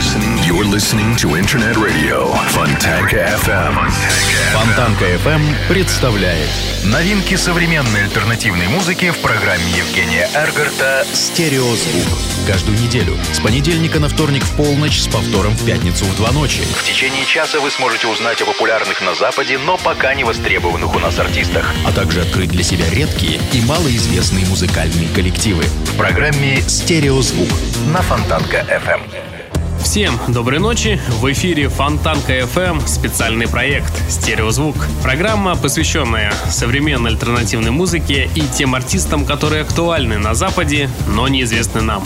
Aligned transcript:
listening. 0.00 0.38
You're 0.38 0.64
listening 0.64 1.14
to 1.16 1.36
Internet 1.36 1.76
Radio 1.76 2.32
Fontanka 2.54 3.20
FM. 3.44 3.74
Фонтанка 4.50 5.04
FM 5.04 5.42
представляет 5.68 6.48
новинки 6.86 7.34
современной 7.34 8.04
альтернативной 8.04 8.68
музыки 8.68 9.10
в 9.10 9.18
программе 9.18 9.70
Евгения 9.76 10.26
Эргарта 10.34 11.04
«Стереозвук». 11.12 12.18
Каждую 12.46 12.78
неделю 12.80 13.18
с 13.30 13.40
понедельника 13.40 14.00
на 14.00 14.08
вторник 14.08 14.42
в 14.42 14.56
полночь 14.56 15.00
с 15.00 15.06
повтором 15.06 15.52
в 15.52 15.66
пятницу 15.66 16.06
в 16.06 16.16
два 16.16 16.32
ночи. 16.32 16.62
В 16.62 16.82
течение 16.82 17.26
часа 17.26 17.60
вы 17.60 17.70
сможете 17.70 18.06
узнать 18.06 18.40
о 18.40 18.46
популярных 18.46 19.02
на 19.02 19.14
Западе, 19.14 19.58
но 19.58 19.76
пока 19.76 20.14
не 20.14 20.24
востребованных 20.24 20.96
у 20.96 20.98
нас 20.98 21.18
артистах, 21.18 21.74
а 21.86 21.92
также 21.92 22.22
открыть 22.22 22.50
для 22.50 22.62
себя 22.62 22.88
редкие 22.88 23.38
и 23.52 23.60
малоизвестные 23.66 24.46
музыкальные 24.46 25.08
коллективы 25.14 25.64
в 25.64 25.96
программе 25.98 26.62
«Стереозвук» 26.66 27.50
на 27.92 28.00
Фонтанка 28.00 28.64
FM. 28.86 29.29
Всем 29.90 30.14
доброй 30.28 30.60
ночи! 30.60 31.00
В 31.20 31.32
эфире 31.32 31.68
Фонтанка 31.68 32.38
FM 32.38 32.86
специальный 32.86 33.48
проект 33.48 33.92
«Стереозвук». 34.08 34.76
Программа, 35.02 35.56
посвященная 35.56 36.32
современной 36.48 37.10
альтернативной 37.10 37.72
музыке 37.72 38.30
и 38.36 38.42
тем 38.42 38.76
артистам, 38.76 39.26
которые 39.26 39.62
актуальны 39.62 40.16
на 40.16 40.34
Западе, 40.34 40.88
но 41.08 41.26
неизвестны 41.26 41.80
нам. 41.80 42.04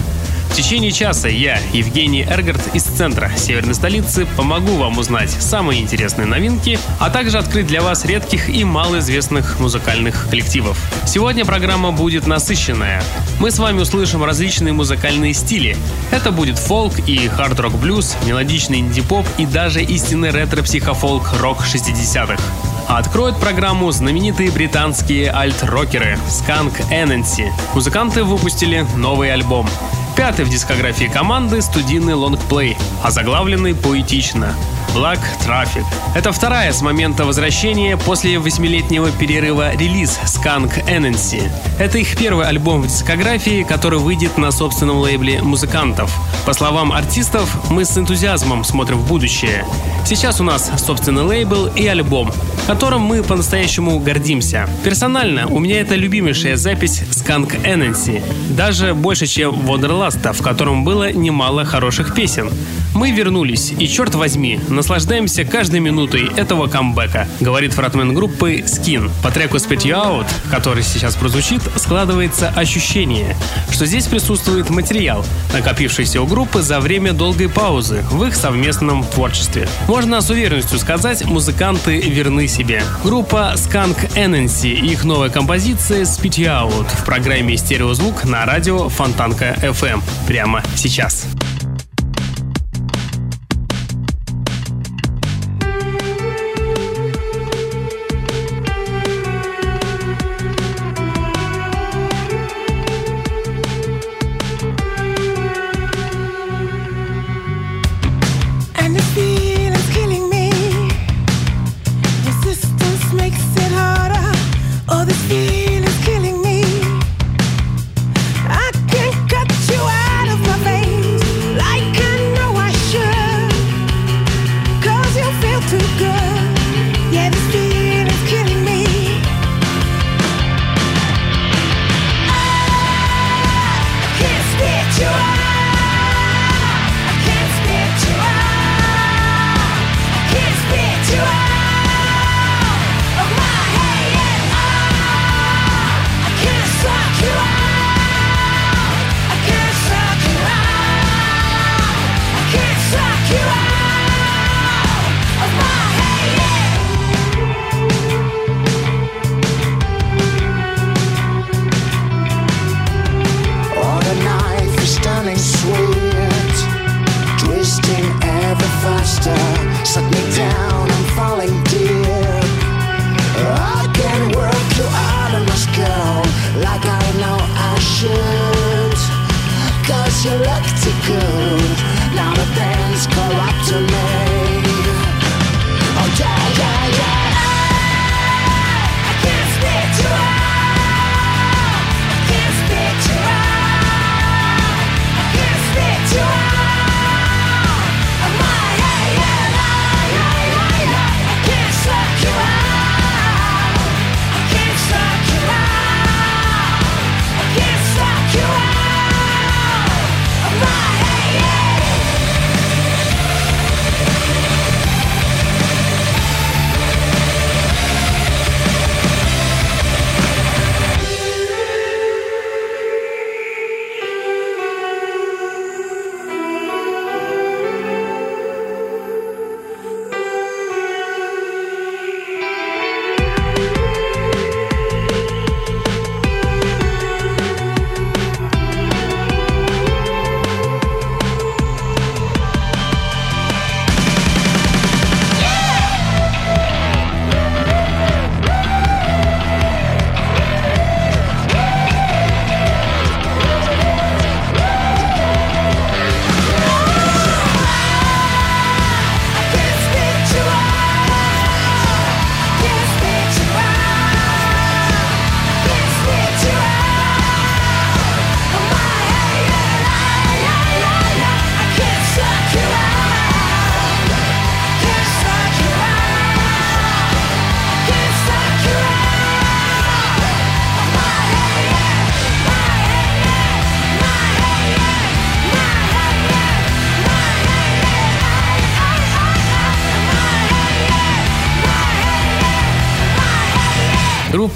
В 0.55 0.57
течение 0.57 0.93
часа 0.93 1.29
я, 1.29 1.59
Евгений 1.73 2.23
Эргард 2.23 2.77
из 2.77 2.85
центра 2.85 3.29
северной 3.37 3.75
столицы, 3.75 4.25
помогу 4.37 4.77
вам 4.77 4.99
узнать 4.99 5.31
самые 5.31 5.83
интересные 5.83 6.29
новинки, 6.29 6.79
а 7.01 7.11
также 7.11 7.39
открыть 7.39 7.67
для 7.67 7.83
вас 7.83 8.05
редких 8.05 8.49
и 8.49 8.63
малоизвестных 8.63 9.59
музыкальных 9.59 10.29
коллективов. 10.31 10.79
Сегодня 11.09 11.45
программа 11.45 11.91
будет 11.91 12.29
насыщенная. 12.29 13.03
Мы 13.41 13.51
с 13.51 13.59
вами 13.59 13.81
услышим 13.81 14.23
различные 14.23 14.73
музыкальные 14.73 15.35
стили. 15.35 15.77
Это 16.13 16.31
будет 16.31 16.57
фолк 16.57 17.01
и 17.05 17.27
хард-рок 17.27 17.73
блюз, 17.73 18.17
мелодичный 18.25 18.79
инди-поп 18.79 19.27
и 19.39 19.47
даже 19.47 19.83
истинный 19.83 20.31
ретро-психофолк 20.31 21.33
рок 21.41 21.65
60-х. 21.65 22.41
А 22.87 22.99
откроют 22.99 23.41
программу 23.41 23.91
знаменитые 23.91 24.53
британские 24.53 25.33
альт-рокеры 25.33 26.17
Skunk 26.29 26.89
Anansi. 26.93 27.49
Музыканты 27.75 28.23
выпустили 28.23 28.87
новый 28.95 29.33
альбом. 29.33 29.69
Пятый 30.17 30.45
в 30.45 30.49
дискографии 30.49 31.07
команды 31.07 31.61
студийный 31.61 32.15
лонгплей, 32.15 32.77
озаглавленный 33.03 33.75
поэтично 33.75 34.55
Black 34.95 35.21
Traffic. 35.47 35.85
Это 36.15 36.33
вторая 36.33 36.73
с 36.73 36.83
момента 36.83 37.25
возвращения 37.25 37.97
после 37.97 38.39
восьмилетнего 38.39 39.11
перерыва 39.11 39.75
релиз 39.77 40.19
Skunk 40.25 40.85
Anansi. 40.87 41.51
Это 41.79 41.99
их 41.99 42.17
первый 42.17 42.47
альбом 42.47 42.83
в 42.83 42.87
дискографии, 42.87 43.63
который 43.63 43.99
выйдет 43.99 44.39
на 44.39 44.51
собственном 44.51 44.99
лейбле 44.99 45.43
музыкантов. 45.43 46.13
По 46.47 46.53
словам 46.53 46.93
артистов, 46.93 47.71
мы 47.71 47.85
с 47.85 47.97
энтузиазмом 47.97 48.65
смотрим 48.65 48.99
в 48.99 49.09
будущее. 49.09 49.65
Сейчас 50.05 50.41
у 50.41 50.45
нас 50.45 50.71
собственный 50.77 51.23
лейбл 51.23 51.67
и 51.69 51.87
альбом, 51.87 52.31
которым 52.67 53.01
мы 53.01 53.23
по-настоящему 53.23 53.99
гордимся. 53.99 54.69
Персонально 54.85 55.47
у 55.47 55.59
меня 55.59 55.81
это 55.81 55.95
любимейшая 55.95 56.57
запись 56.57 57.03
Skunk 57.11 57.63
Anansi, 57.65 58.23
даже 58.51 58.95
больше, 58.95 59.27
чем 59.27 59.55
Wanderlust, 59.67 60.33
в 60.33 60.43
котором 60.43 60.85
было 60.85 61.11
немало 61.13 61.65
хороших 61.65 62.15
песен. 62.15 62.51
Мы 62.95 63.11
вернулись, 63.11 63.73
и 63.77 63.89
черт 63.89 64.15
возьми, 64.15 64.61
наслаждаемся 64.75 65.45
каждой 65.45 65.81
минутой 65.81 66.31
этого 66.37 66.67
камбэка, 66.67 67.29
говорит 67.41 67.73
фронтмен 67.73 68.13
группы 68.15 68.57
Skin. 68.57 69.11
По 69.23 69.31
треку 69.31 69.57
Spit 69.57 69.83
You 69.83 69.95
Out, 69.95 70.27
который 70.51 70.83
сейчас 70.83 71.15
прозвучит, 71.15 71.63
складывается 71.77 72.49
ощущение, 72.51 73.37
что 73.71 73.87
здесь 73.87 74.07
присутствует 74.07 74.71
материал, 74.71 75.25
накопившийся 75.53 76.21
у 76.21 76.27
группы 76.27 76.63
за 76.63 76.81
время 76.81 77.13
долгой 77.13 77.49
паузы 77.49 78.03
в 78.11 78.25
их 78.25 78.35
совместном 78.35 79.05
творчестве. 79.05 79.69
Можно 79.89 80.21
с 80.21 80.31
уверенностью 80.31 80.79
сказать, 80.79 81.25
музыканты 81.25 82.01
верны 82.01 82.49
себе. 82.49 82.83
Группа 83.03 83.55
Skunk 83.57 84.13
Anansi 84.15 84.73
и 84.73 84.93
их 84.93 85.05
новая 85.05 85.31
композиция 85.31 86.03
Spit 86.03 86.39
You 86.39 86.69
Out 86.69 86.87
в 87.01 87.05
программе 87.05 87.57
«Стереозвук» 87.57 88.25
на 88.25 88.45
радио 88.45 88.89
Фонтанка 88.89 89.57
FM 89.63 90.03
прямо 90.27 90.63
сейчас. 90.75 91.27
And 91.27 91.54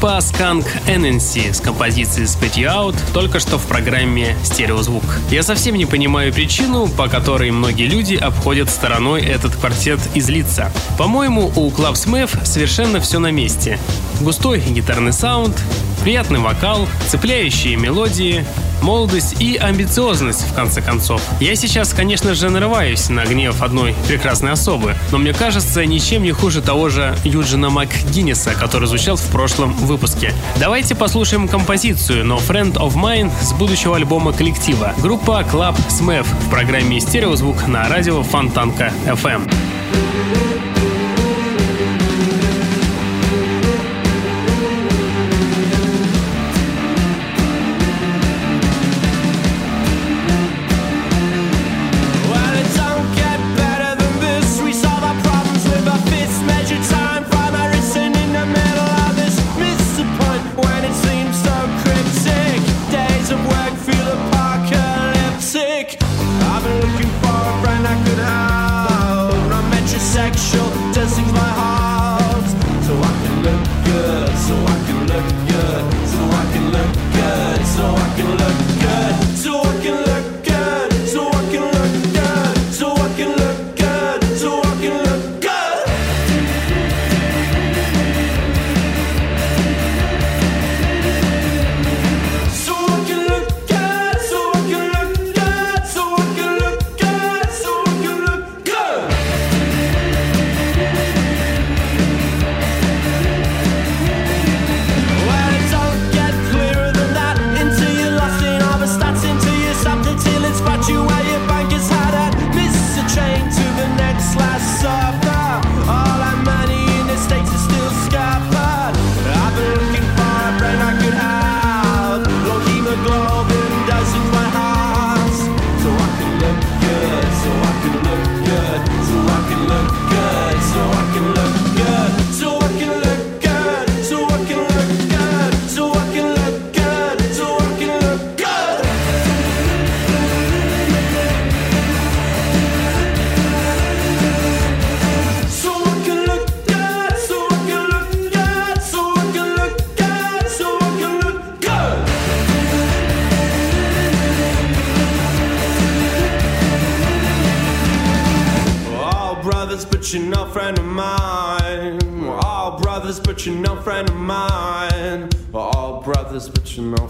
Группа 0.09 0.23
Skunk 0.23 0.65
NNC 0.87 1.53
с 1.53 1.61
композицией 1.61 2.27
Spit 2.27 2.55
You 2.55 2.75
Out 2.75 2.97
только 3.13 3.41
что 3.41 3.59
в 3.59 3.67
программе 3.67 4.39
«Стереозвук». 4.43 5.05
Я 5.31 5.43
совсем 5.43 5.75
не 5.75 5.85
понимаю 5.85 6.33
причину, 6.33 6.89
по 6.89 7.09
которой 7.09 7.51
многие 7.51 7.89
люди 7.89 8.15
обходят 8.15 8.71
стороной 8.71 9.21
этот 9.21 9.55
квартет 9.55 10.01
из 10.15 10.31
лица. 10.31 10.73
По-моему, 10.97 11.53
у 11.55 11.69
Club 11.69 11.93
Smith 11.93 12.43
совершенно 12.47 13.01
все 13.01 13.19
на 13.19 13.31
месте. 13.31 13.79
Густой 14.23 14.61
гитарный 14.61 15.13
саунд, 15.13 15.55
приятный 16.03 16.39
вокал, 16.39 16.89
цепляющие 17.09 17.77
мелодии, 17.77 18.47
молодость 18.83 19.41
и 19.41 19.57
амбициозность, 19.57 20.43
в 20.49 20.55
конце 20.55 20.81
концов. 20.81 21.23
Я 21.41 21.55
сейчас, 21.57 21.93
конечно 21.93 22.35
же, 22.35 22.51
нарываюсь 22.51 23.09
на 23.09 23.25
гнев 23.25 23.63
одной 23.63 23.95
прекрасной 24.07 24.53
особы, 24.53 24.95
но 25.13 25.19
мне 25.19 25.33
кажется, 25.33 25.85
ничем 25.85 26.23
не 26.23 26.33
хуже 26.33 26.63
того 26.63 26.89
же 26.89 27.17
Юджина 27.25 27.71
МакГинниса, 27.71 28.55
который 28.55 28.89
звучал 28.89 29.17
в 29.17 29.27
прошлом 29.31 29.73
выпуске. 29.73 30.33
Давайте 30.59 30.95
послушаем 30.95 31.49
композицию 31.49 32.25
No 32.25 32.39
Friend 32.39 32.75
of 32.75 32.95
Mine 32.95 33.31
с 33.43 33.53
будущего 33.53 33.97
альбома 33.97 34.33
коллектива. 34.33 34.95
Группа 34.99 35.45
Club 35.51 35.77
Smith 35.89 36.27
в 36.47 36.51
программе 36.51 37.01
«Стереозвук» 37.01 37.67
на 37.67 37.89
радио 37.89 38.23
Фонтанка 38.23 38.93
FM. 39.07 39.49
Well, 39.49 40.78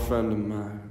friend 0.08 0.32
of 0.32 0.38
mine. 0.38 0.87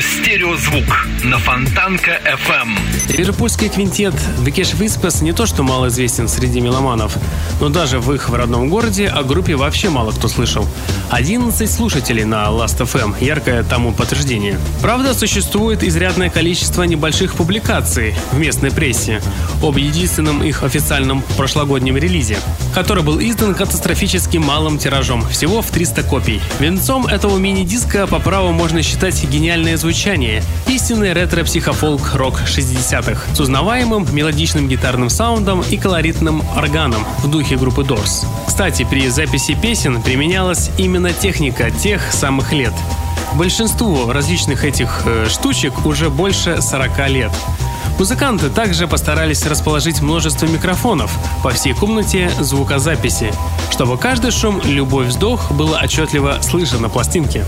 «Стереозвук» 0.00 1.06
на 1.24 1.38
Фонтанка 1.38 2.18
FM. 2.24 3.18
Ливерпульский 3.18 3.68
квинтет 3.68 4.14
The 4.38 4.46
Cash 4.46 4.78
Whispers 4.78 5.22
не 5.22 5.32
то 5.32 5.44
что 5.44 5.62
мало 5.62 5.88
известен 5.88 6.26
среди 6.26 6.60
меломанов, 6.60 7.16
но 7.60 7.68
даже 7.68 7.98
в 7.98 8.10
их 8.12 8.30
в 8.30 8.34
родном 8.34 8.70
городе 8.70 9.08
о 9.08 9.22
группе 9.22 9.56
вообще 9.56 9.90
мало 9.90 10.12
кто 10.12 10.28
слышал. 10.28 10.66
11 11.10 11.70
слушателей 11.70 12.24
на 12.24 12.44
Last 12.46 12.78
FM, 12.78 13.22
яркое 13.22 13.62
тому 13.62 13.92
подтверждение. 13.92 14.58
Правда, 14.80 15.12
существует 15.12 15.84
изрядное 15.84 16.30
количество 16.30 16.84
небольших 16.84 17.34
публикаций 17.34 18.14
в 18.32 18.38
местной 18.38 18.70
прессе 18.70 19.20
об 19.62 19.76
единственном 19.76 20.42
их 20.42 20.62
официальном 20.62 21.22
прошлогоднем 21.36 21.96
релизе, 21.98 22.38
который 22.74 23.02
был 23.02 23.20
издан 23.20 23.54
катастрофически 23.54 24.38
малым 24.38 24.78
тиражом, 24.78 25.26
всего 25.28 25.62
в 25.62 25.70
300 25.70 26.02
копий. 26.04 26.40
Венцом 26.58 27.06
этого 27.06 27.38
мини-диска 27.38 28.06
по 28.06 28.18
праву 28.18 28.52
можно 28.52 28.82
считать 28.82 29.22
гениальное 29.24 29.76
звучание, 29.76 30.42
истинный 30.66 31.12
ретро-психофолк-рок 31.12 32.40
60-х 32.46 33.34
с 33.34 33.40
узнаваемым 33.40 34.06
мелодичным 34.12 34.68
гитарным 34.68 35.10
саундом 35.10 35.62
и 35.70 35.76
колоритным 35.76 36.42
органом 36.56 37.04
в 37.18 37.30
духе 37.30 37.56
группы 37.56 37.82
Doors. 37.82 38.26
Кстати, 38.46 38.86
при 38.88 39.08
записи 39.08 39.54
песен 39.60 40.02
применялась 40.02 40.70
именно 40.78 41.12
техника 41.12 41.70
тех 41.70 42.00
самых 42.12 42.52
лет. 42.52 42.72
Большинству 43.34 44.10
различных 44.10 44.64
этих 44.64 45.02
э, 45.06 45.28
штучек 45.28 45.86
уже 45.86 46.10
больше 46.10 46.60
40 46.60 47.08
лет. 47.08 47.30
Музыканты 48.00 48.48
также 48.48 48.88
постарались 48.88 49.44
расположить 49.44 50.00
множество 50.00 50.46
микрофонов 50.46 51.12
по 51.44 51.50
всей 51.50 51.74
комнате 51.74 52.30
звукозаписи, 52.40 53.30
чтобы 53.70 53.98
каждый 53.98 54.30
шум, 54.30 54.58
любой 54.64 55.04
вздох 55.04 55.52
было 55.52 55.78
отчетливо 55.84 56.38
слышно 56.40 56.78
на 56.78 56.88
пластинке. 56.88 57.44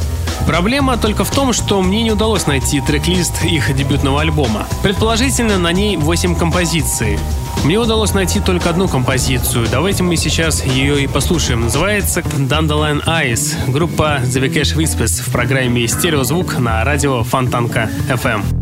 Проблема 0.47 0.99
только 0.99 1.25
в 1.25 1.31
том, 1.31 1.55
что 1.55 1.81
мне 1.81 2.03
не 2.03 2.13
удалось 2.13 2.47
найти 2.47 2.83
трек-лист 2.83 3.43
их 3.45 3.75
дебютного 3.75 4.21
альбома. 4.21 4.67
Предположительно, 4.83 5.57
на 5.57 5.73
ней 5.73 5.97
8 5.97 6.37
композиций. 6.37 7.19
Мне 7.65 7.79
удалось 7.79 8.13
найти 8.13 8.39
только 8.39 8.69
одну 8.69 8.89
композицию. 8.89 9.67
Давайте 9.73 10.03
мы 10.03 10.17
сейчас 10.17 10.63
ее 10.63 11.03
и 11.03 11.07
послушаем. 11.07 11.63
Называется 11.63 12.21
Dandelion 12.21 13.03
Eyes. 13.07 13.55
Группа 13.73 14.21
The 14.23 14.47
Vikesh 14.47 14.77
Whispers 14.77 15.23
в 15.23 15.33
программе 15.33 15.89
«Стереозвук» 15.89 16.59
на 16.59 16.85
радио 16.85 17.23
Фонтанка 17.23 17.89
FM. 18.11 18.62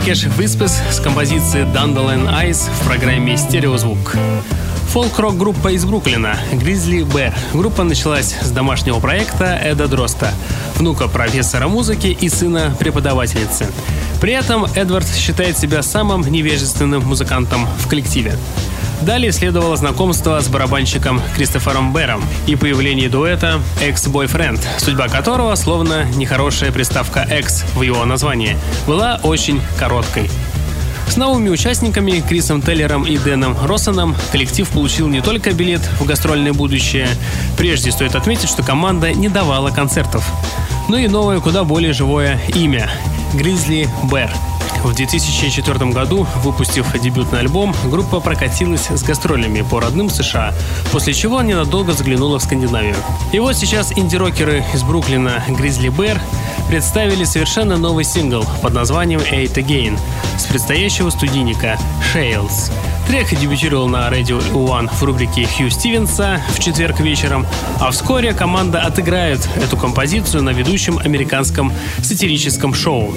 Vikesh 0.00 0.34
Whispers 0.38 0.72
с 0.90 0.98
композицией 0.98 1.66
Dandelion 1.66 2.26
Eyes 2.26 2.70
в 2.70 2.86
программе 2.86 3.36
«Стереозвук». 3.36 4.16
Фолк-рок 4.88 5.36
группа 5.36 5.68
из 5.68 5.84
Бруклина 5.84 6.38
Grizzly 6.52 7.04
Bear. 7.06 7.34
Группа 7.52 7.84
началась 7.84 8.34
с 8.40 8.50
домашнего 8.50 8.98
проекта 8.98 9.60
Эда 9.62 9.88
Дроста, 9.88 10.32
внука 10.76 11.06
профессора 11.06 11.68
музыки 11.68 12.06
и 12.06 12.28
сына 12.30 12.74
преподавательницы. 12.78 13.66
При 14.22 14.32
этом 14.32 14.64
Эдвард 14.74 15.06
считает 15.06 15.58
себя 15.58 15.82
самым 15.82 16.22
невежественным 16.22 17.04
музыкантом 17.04 17.66
в 17.78 17.86
коллективе. 17.86 18.38
Далее 19.02 19.32
следовало 19.32 19.76
знакомство 19.76 20.38
с 20.40 20.48
барабанщиком 20.48 21.22
Кристофером 21.34 21.92
Бэром 21.92 22.22
и 22.46 22.54
появление 22.54 23.08
дуэта 23.08 23.60
«Экс-бойфренд», 23.80 24.60
судьба 24.78 25.08
которого, 25.08 25.54
словно 25.54 26.04
нехорошая 26.16 26.70
приставка 26.70 27.26
«экс» 27.30 27.64
в 27.74 27.82
его 27.82 28.04
названии, 28.04 28.58
была 28.86 29.18
очень 29.22 29.60
короткой. 29.78 30.30
С 31.08 31.16
новыми 31.16 31.48
участниками 31.48 32.20
Крисом 32.20 32.62
Теллером 32.62 33.04
и 33.04 33.16
Дэном 33.16 33.56
Россоном 33.66 34.14
коллектив 34.30 34.68
получил 34.68 35.08
не 35.08 35.22
только 35.22 35.52
билет 35.52 35.80
в 35.98 36.04
гастрольное 36.04 36.52
будущее, 36.52 37.08
прежде 37.56 37.90
стоит 37.90 38.14
отметить, 38.14 38.50
что 38.50 38.62
команда 38.62 39.12
не 39.12 39.28
давала 39.28 39.70
концертов, 39.70 40.24
но 40.88 40.98
и 40.98 41.08
новое, 41.08 41.40
куда 41.40 41.64
более 41.64 41.94
живое 41.94 42.38
имя– 42.54 42.90
Grizzly 43.34 43.88
Bear. 44.04 44.30
В 44.82 44.94
2004 44.94 45.90
году, 45.90 46.26
выпустив 46.42 46.98
дебютный 47.00 47.40
альбом, 47.40 47.74
группа 47.90 48.20
прокатилась 48.20 48.88
с 48.88 49.02
гастролями 49.02 49.60
по 49.62 49.78
родным 49.78 50.08
США, 50.08 50.54
после 50.90 51.12
чего 51.12 51.42
ненадолго 51.42 51.92
заглянула 51.92 52.38
в 52.38 52.42
Скандинавию. 52.42 52.96
И 53.32 53.38
вот 53.38 53.56
сейчас 53.56 53.92
инди-рокеры 53.92 54.64
из 54.72 54.82
Бруклина 54.82 55.44
Grizzly 55.48 55.94
Bear 55.94 56.18
представили 56.68 57.24
совершенно 57.24 57.76
новый 57.76 58.04
сингл 58.04 58.44
под 58.62 58.72
названием 58.72 59.20
«Eight 59.20 59.54
Again» 59.54 59.98
с 60.38 60.44
предстоящего 60.44 61.10
студийника 61.10 61.78
«Shales». 62.14 62.72
Трек 63.06 63.38
дебютировал 63.38 63.88
на 63.88 64.08
Radio 64.08 64.40
One 64.52 64.88
в 64.88 65.02
рубрике 65.02 65.44
Хью 65.46 65.68
Стивенса 65.68 66.40
в 66.54 66.60
четверг 66.60 67.00
вечером, 67.00 67.44
а 67.80 67.90
вскоре 67.90 68.32
команда 68.32 68.80
отыграет 68.80 69.46
эту 69.56 69.76
композицию 69.76 70.42
на 70.44 70.50
ведущем 70.50 70.98
американском 70.98 71.72
сатирическом 72.02 72.72
шоу. 72.72 73.12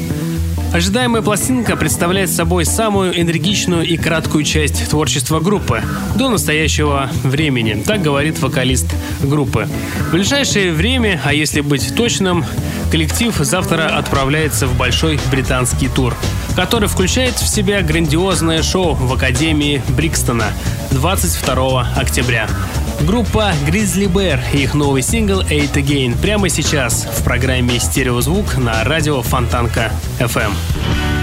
Ожидаемая 0.74 1.22
пластинка 1.22 1.76
представляет 1.78 2.32
собой 2.32 2.66
самую 2.66 3.22
энергичную 3.22 3.86
и 3.86 3.96
краткую 3.96 4.44
часть 4.44 4.90
творчества 4.90 5.40
группы 5.40 5.84
до 6.16 6.30
настоящего 6.30 7.12
времени, 7.22 7.84
так 7.86 8.02
говорит 8.02 8.40
вокалист 8.40 8.88
группы. 9.22 9.68
В 10.10 10.14
ближайшее 10.14 10.74
время, 10.74 11.22
а 11.24 11.32
если 11.32 11.62
быть 11.62 11.96
точным, 11.96 12.44
коллектив 12.90 13.36
завтра 13.38 13.86
отправляется 13.86 14.66
в 14.66 14.76
большой 14.76 15.20
британский 15.30 15.90
тур, 15.90 16.16
который 16.56 16.90
включает 16.90 17.36
в 17.36 17.48
себя 17.48 17.84
грандиозное 17.84 18.64
шоу 18.64 18.96
в 18.96 19.14
Академии 19.14 19.80
Брикстона 19.90 20.54
22 20.90 21.88
октября. 21.96 22.48
Группа 23.02 23.52
Grizzly 23.68 24.08
Bear 24.08 24.40
и 24.54 24.64
их 24.64 24.74
новый 24.74 25.02
сингл 25.02 25.42
«Eight 25.42 25.74
Again» 25.74 26.18
прямо 26.22 26.50
сейчас 26.50 27.06
в 27.06 27.24
программе 27.24 27.80
«Стереозвук» 27.80 28.58
на 28.58 28.84
радио 28.84 29.22
Фонтанка 29.22 29.92
FM. 30.20 31.23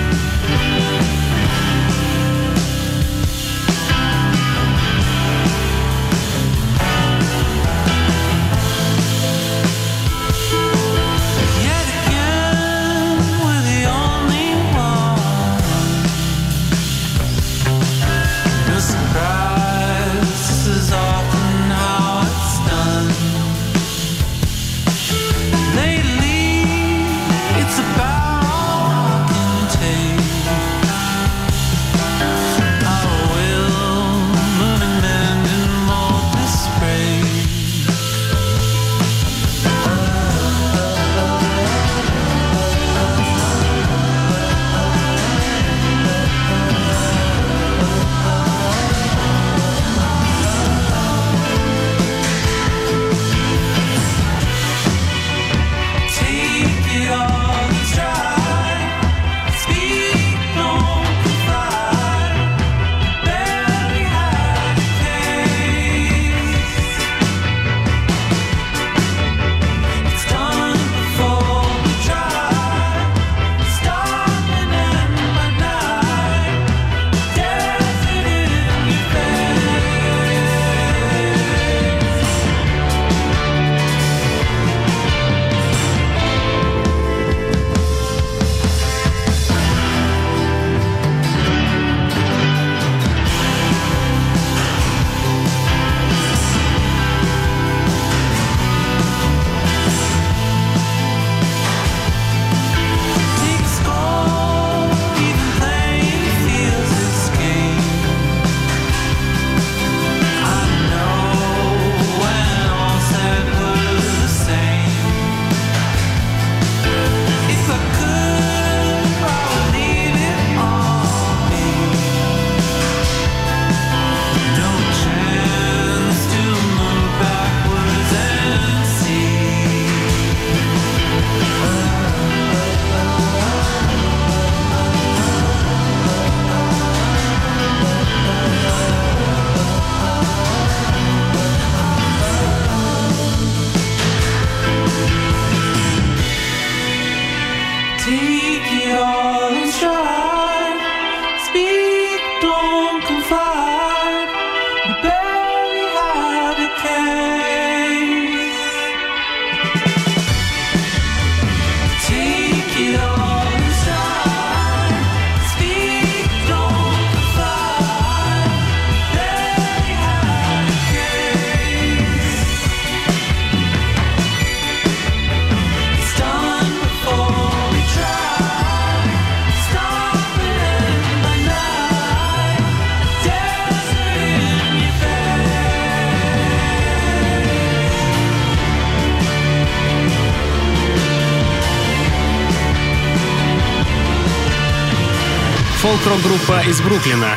Фолк-рок-группа 196.01 196.63
из 196.67 196.81
Бруклина 196.81 197.29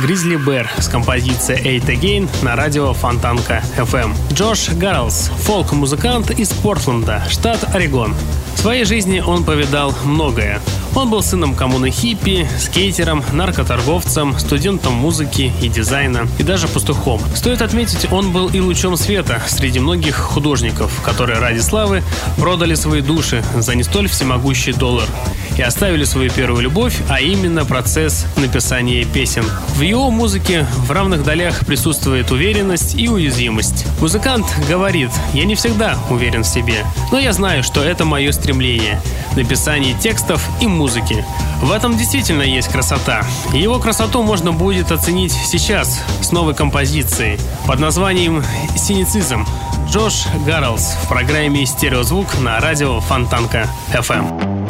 Grizzly 0.00 0.36
Bear 0.36 0.68
с 0.80 0.86
композицией 0.86 1.78
Eight 1.78 1.86
Again 1.86 2.28
на 2.44 2.54
радио 2.54 2.92
Фонтанка 2.92 3.64
FM. 3.76 4.14
Джош 4.32 4.68
Гарлс, 4.70 5.30
фолк-музыкант 5.38 6.30
из 6.30 6.50
Портленда, 6.50 7.24
штат 7.28 7.74
Орегон. 7.74 8.14
В 8.54 8.58
своей 8.60 8.84
жизни 8.84 9.18
он 9.18 9.42
повидал 9.42 9.92
многое. 10.04 10.60
Он 10.94 11.10
был 11.10 11.22
сыном 11.22 11.56
коммуны 11.56 11.90
хиппи, 11.90 12.48
скейтером, 12.60 13.24
наркоторговцем, 13.32 14.38
студентом 14.38 14.92
музыки 14.92 15.52
и 15.60 15.68
дизайна, 15.68 16.28
и 16.38 16.44
даже 16.44 16.68
пастухом. 16.68 17.20
Стоит 17.34 17.60
отметить, 17.60 18.12
он 18.12 18.30
был 18.30 18.48
и 18.48 18.60
лучом 18.60 18.96
света 18.96 19.42
среди 19.48 19.80
многих 19.80 20.16
художников, 20.16 20.92
которые 21.02 21.40
ради 21.40 21.60
славы 21.60 22.04
продали 22.36 22.74
свои 22.74 23.00
души 23.00 23.42
за 23.56 23.74
не 23.74 23.82
столь 23.82 24.08
всемогущий 24.08 24.72
доллар 24.72 25.08
и 25.56 25.62
оставили 25.62 26.04
свою 26.04 26.30
первую 26.30 26.62
любовь, 26.62 26.96
а 27.08 27.20
именно 27.20 27.64
процесс 27.64 28.26
написания 28.36 29.04
песен. 29.04 29.44
В 29.76 29.80
его 29.80 30.10
музыке 30.10 30.66
в 30.86 30.90
равных 30.90 31.24
долях 31.24 31.64
присутствует 31.66 32.30
уверенность 32.30 32.94
и 32.94 33.08
уязвимость. 33.08 33.86
Музыкант 34.00 34.46
говорит, 34.68 35.10
я 35.34 35.44
не 35.44 35.54
всегда 35.54 35.96
уверен 36.10 36.42
в 36.42 36.48
себе, 36.48 36.84
но 37.10 37.18
я 37.18 37.32
знаю, 37.32 37.62
что 37.62 37.82
это 37.82 38.04
мое 38.04 38.32
стремление– 38.32 39.00
написание 39.36 39.94
текстов 39.98 40.46
и 40.60 40.66
музыки. 40.66 41.24
В 41.60 41.70
этом 41.70 41.96
действительно 41.96 42.42
есть 42.42 42.68
красота. 42.68 43.24
Его 43.52 43.78
красоту 43.78 44.22
можно 44.22 44.52
будет 44.52 44.92
оценить 44.92 45.32
сейчас 45.32 46.00
с 46.20 46.32
новой 46.32 46.54
композицией 46.54 47.38
под 47.66 47.78
названием 47.78 48.42
«Синицизм». 48.76 49.46
Джош 49.88 50.26
Гаррелс 50.46 50.96
в 51.04 51.08
программе 51.08 51.66
«Стереозвук» 51.66 52.38
на 52.40 52.58
радио 52.60 53.00
Фонтанка 53.00 53.68
FM. 53.92 54.61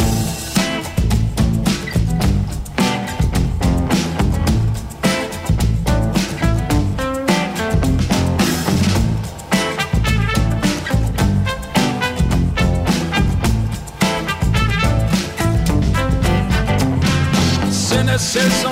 says 18.32 18.62
so 18.62 18.71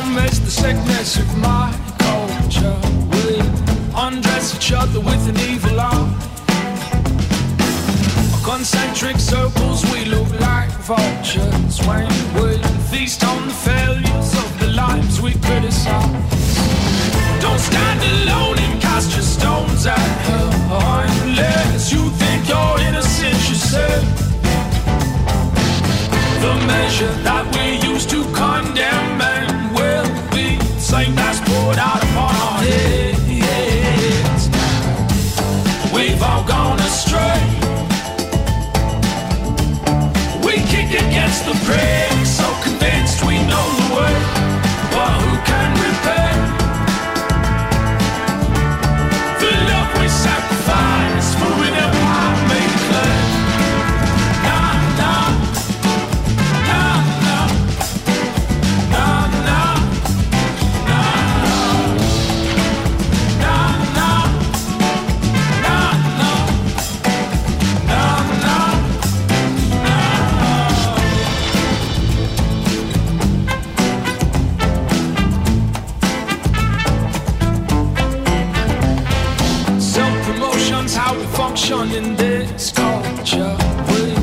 in 81.73 82.17
this 82.17 82.73
culture. 82.73 83.57
We 83.91 84.15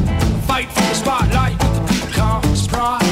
fight 0.45 0.69
for 0.69 0.81
the 0.81 0.93
spotlight 0.93 1.57
with 1.63 1.75
the 1.75 1.83
peacock's 1.87 2.67
pride. 2.67 3.03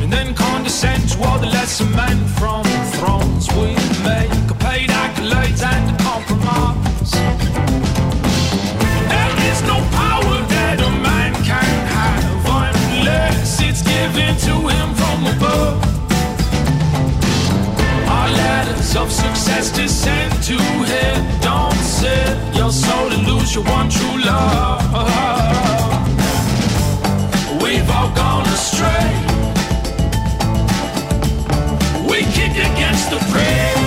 And 0.00 0.12
then 0.12 0.32
condescend 0.32 1.08
to 1.10 1.22
all 1.24 1.40
the 1.40 1.46
lesser 1.46 1.84
men 1.86 2.18
from 2.38 2.62
thrones. 2.94 3.48
We 3.54 3.74
make 4.04 4.30
a 4.48 4.54
paid 4.54 4.90
accolades 4.90 5.60
and 5.64 5.90
a 5.90 6.02
compromise. 6.04 7.10
There 9.10 9.34
is 9.50 9.60
no 9.62 9.78
power 9.98 10.36
that 10.54 10.78
a 10.80 10.90
man 11.02 11.34
can 11.42 11.74
have 11.98 12.46
unless 12.46 13.60
it's 13.60 13.82
given 13.82 14.36
to 14.46 14.54
him 14.68 14.94
from 14.94 15.26
above. 15.34 15.82
Our 18.08 18.30
letters 18.30 18.94
of 18.94 19.10
success 19.10 19.72
lose 23.52 23.64
your 23.64 23.74
one 23.74 23.88
true 23.88 24.24
love. 24.24 24.82
We've 27.62 27.90
all 27.90 28.10
gone 28.14 28.46
astray. 28.46 29.10
We 32.08 32.22
kick 32.32 32.52
against 32.52 33.10
the 33.10 33.18
pricks, 33.30 33.81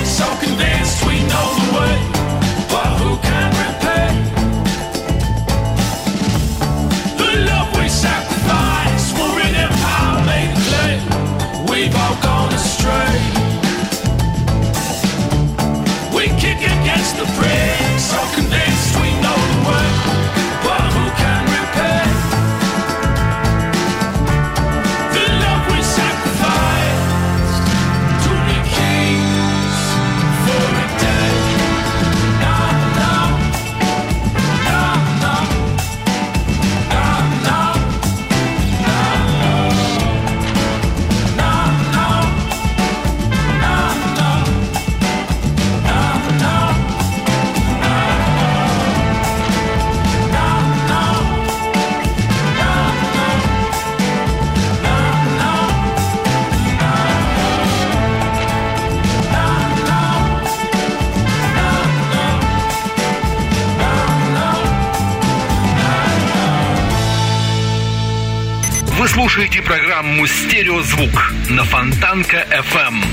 слушаете 69.36 69.62
программу 69.62 70.26
«Стереозвук» 70.28 71.34
на 71.50 71.66
Фонтанка 71.66 72.46
FM. 72.52 73.04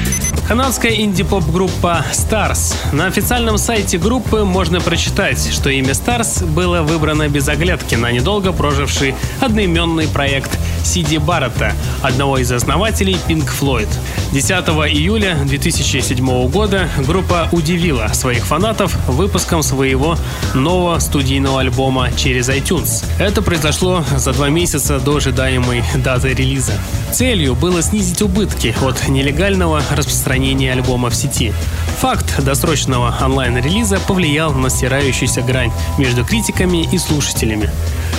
Канадская 0.47 0.93
инди-поп-группа 0.93 2.05
Stars. 2.13 2.77
На 2.95 3.07
официальном 3.07 3.59
сайте 3.59 3.99
группы 3.99 4.45
можно 4.45 4.81
прочитать, 4.81 5.53
что 5.53 5.69
имя 5.69 5.91
Stars 5.91 6.47
было 6.47 6.83
выбрано 6.83 7.29
без 7.29 7.49
оглядки 7.49 7.97
на 7.97 8.13
недолго 8.13 8.53
проживший 8.53 9.17
одноименный 9.41 10.07
проект 10.07 10.57
Сиди 10.83 11.19
Барретта, 11.19 11.75
одного 12.03 12.39
из 12.39 12.51
основателей 12.51 13.17
Pink 13.29 13.49
Floyd. 13.59 13.89
10 14.33 14.51
июля 14.95 15.37
2007 15.45 16.49
года 16.49 16.89
группа 17.07 17.49
удивила 17.53 18.09
своих 18.13 18.45
фанатов 18.45 18.97
выпуском 19.09 19.63
своего 19.63 20.17
нового 20.55 20.99
студийного 20.99 21.61
альбома 21.61 22.11
через 22.17 22.49
iTunes. 22.49 23.05
Это 23.19 23.43
произошло 23.43 24.05
за 24.17 24.33
два 24.33 24.49
месяца 24.49 24.99
до 24.99 25.17
ожидаемой 25.17 25.85
даты 25.97 26.35
релиза. 26.35 26.73
Целью 27.13 27.55
было 27.55 27.83
снизить 27.83 28.23
убытки 28.23 28.75
от 28.83 29.09
нелегального 29.09 29.83
распространения 29.91 30.73
альбома 30.73 31.11
в 31.11 31.15
сети. 31.15 31.53
Факт 32.01 32.43
досрочного 32.43 33.15
онлайн-релиза 33.21 34.01
повлиял 34.01 34.53
на 34.53 34.71
стирающуюся 34.71 35.43
грань 35.43 35.73
между 35.99 36.25
критиками 36.25 36.89
и 36.91 36.99
слушателями. 36.99 37.71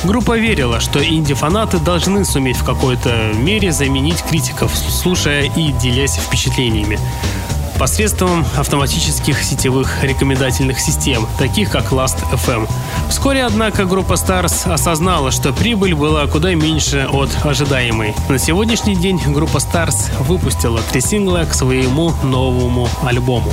Группа 0.03 0.37
верила, 0.37 0.79
что 0.79 1.03
инди-фанаты 1.03 1.79
должны 1.79 2.25
суметь 2.25 2.52
в 2.55 2.63
какой-то 2.63 3.33
мере 3.35 3.71
заменить 3.71 4.23
критиков, 4.23 4.71
слушая 4.75 5.43
и 5.55 5.71
делясь 5.71 6.15
впечатлениями 6.15 6.99
посредством 7.77 8.45
автоматических 8.57 9.43
сетевых 9.43 10.03
рекомендательных 10.03 10.79
систем, 10.79 11.27
таких 11.37 11.69
как 11.69 11.91
Last.fm. 11.91 12.69
Вскоре, 13.09 13.43
однако, 13.43 13.85
группа 13.85 14.13
Stars 14.13 14.71
осознала, 14.71 15.31
что 15.31 15.51
прибыль 15.51 15.93
была 15.93 16.25
куда 16.27 16.53
меньше 16.53 17.07
от 17.11 17.29
ожидаемой. 17.45 18.13
На 18.29 18.37
сегодняшний 18.37 18.95
день 18.95 19.19
группа 19.27 19.57
Stars 19.57 20.11
выпустила 20.23 20.81
три 20.81 21.01
сингла 21.01 21.45
к 21.49 21.53
своему 21.53 22.13
новому 22.23 22.87
альбому 23.03 23.51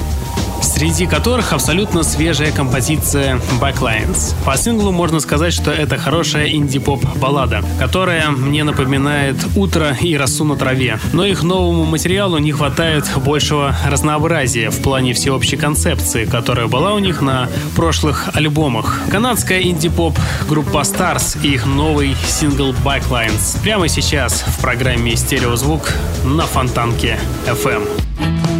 среди 0.62 1.06
которых 1.06 1.52
абсолютно 1.52 2.02
свежая 2.02 2.52
композиция 2.52 3.40
Backlines. 3.60 4.34
По 4.44 4.56
синглу 4.56 4.92
можно 4.92 5.20
сказать, 5.20 5.52
что 5.52 5.70
это 5.70 5.98
хорошая 5.98 6.48
инди-поп 6.48 7.04
баллада, 7.16 7.62
которая 7.78 8.30
мне 8.30 8.64
напоминает 8.64 9.36
утро 9.56 9.96
и 10.00 10.16
росу 10.16 10.44
на 10.44 10.56
траве. 10.56 10.98
Но 11.12 11.24
их 11.24 11.42
новому 11.42 11.84
материалу 11.84 12.38
не 12.38 12.52
хватает 12.52 13.08
большего 13.24 13.74
разнообразия 13.86 14.70
в 14.70 14.80
плане 14.82 15.12
всеобщей 15.14 15.56
концепции, 15.56 16.24
которая 16.24 16.66
была 16.66 16.94
у 16.94 16.98
них 16.98 17.20
на 17.20 17.48
прошлых 17.76 18.30
альбомах. 18.34 19.00
Канадская 19.10 19.60
инди-поп 19.62 20.18
группа 20.48 20.78
Stars 20.78 21.38
и 21.42 21.54
их 21.54 21.66
новый 21.66 22.14
сингл 22.26 22.72
Backlines 22.84 23.60
прямо 23.62 23.88
сейчас 23.88 24.42
в 24.46 24.60
программе 24.60 25.16
«Стереозвук» 25.16 25.92
на 26.24 26.44
Фонтанке 26.46 27.18
FM. 27.46 28.59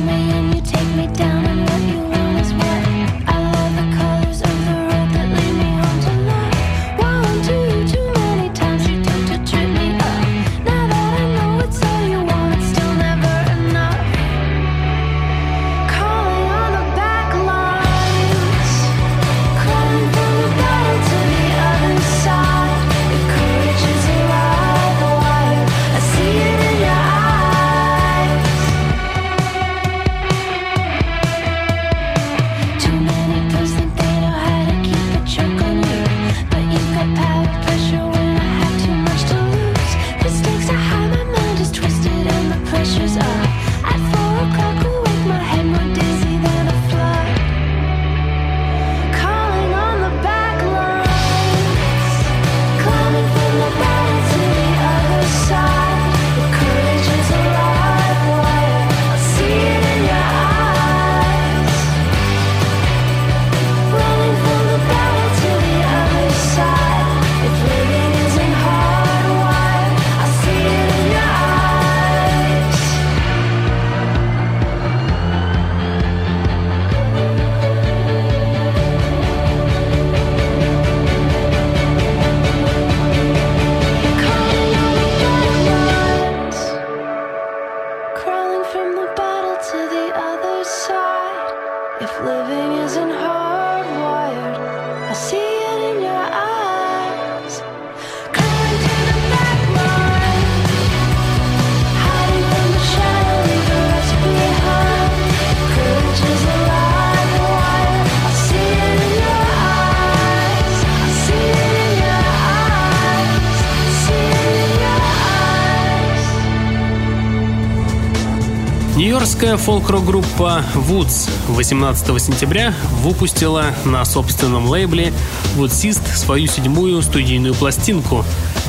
Нью-Йоркская 119.40 119.57
фолк-рок-группа 119.57 120.64
Woods 120.74 121.31
18 121.48 122.22
сентября 122.22 122.74
выпустила 123.03 123.72
на 123.87 124.05
собственном 124.05 124.66
лейбле 124.66 125.14
Woodsist 125.57 126.07
свою 126.14 126.46
седьмую 126.46 127.00
студийную 127.00 127.55
пластинку 127.55 128.22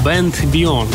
Band 0.06 0.34
Beyond. 0.50 0.94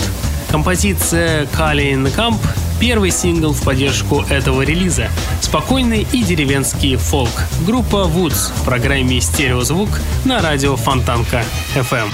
Композиция 0.51 1.45
Kali 1.45 1.93
in 1.93 2.07
the 2.07 2.17
Camp– 2.17 2.39
первый 2.81 3.11
сингл 3.11 3.53
в 3.53 3.63
поддержку 3.63 4.25
этого 4.31 4.63
релиза. 4.63 5.11
Спокойный 5.43 6.07
и 6.11 6.23
деревенский 6.23 6.97
фолк. 6.97 7.43
Группа 7.67 8.07
Woods 8.07 8.53
в 8.57 8.65
программе 8.65 9.21
«Стереозвук» 9.21 9.91
на 10.25 10.41
радио 10.41 10.77
Фонтанка 10.77 11.45
FM. 11.75 12.09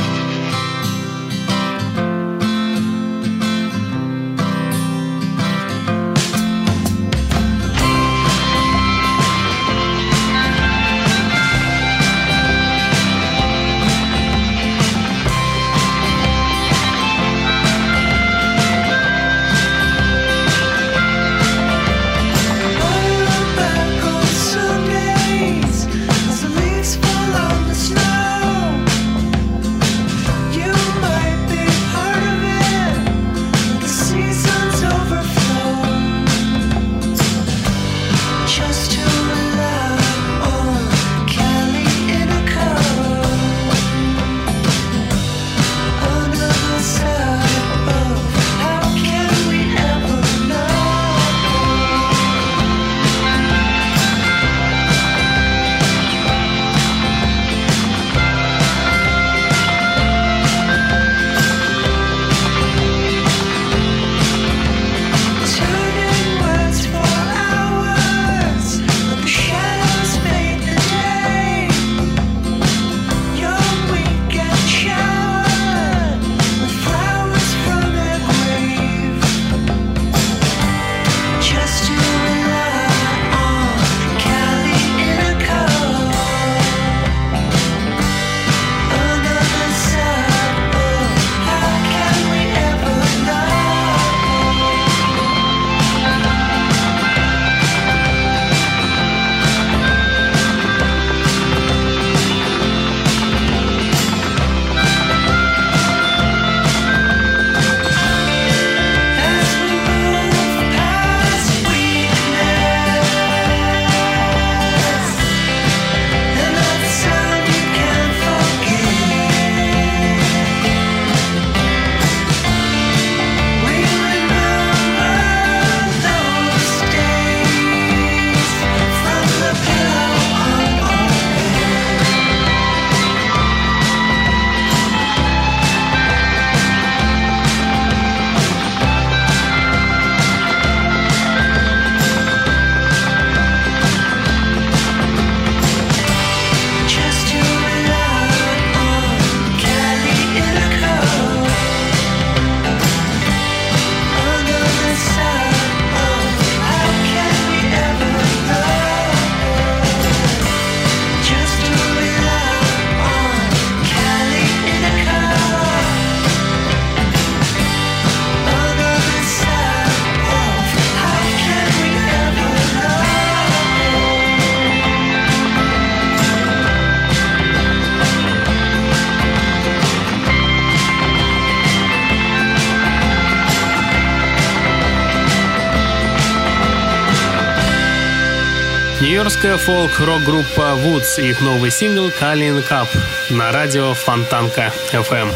Фолк-рок-группа 189.67 190.77
Woods 190.85 191.23
и 191.23 191.31
их 191.31 191.41
новый 191.41 191.71
сингл 191.71 192.09
«Kalin 192.21 192.65
Cup» 192.69 192.89
на 193.31 193.53
радио 193.53 193.95
Фонтанка 193.95 194.73
FM. 194.93 195.29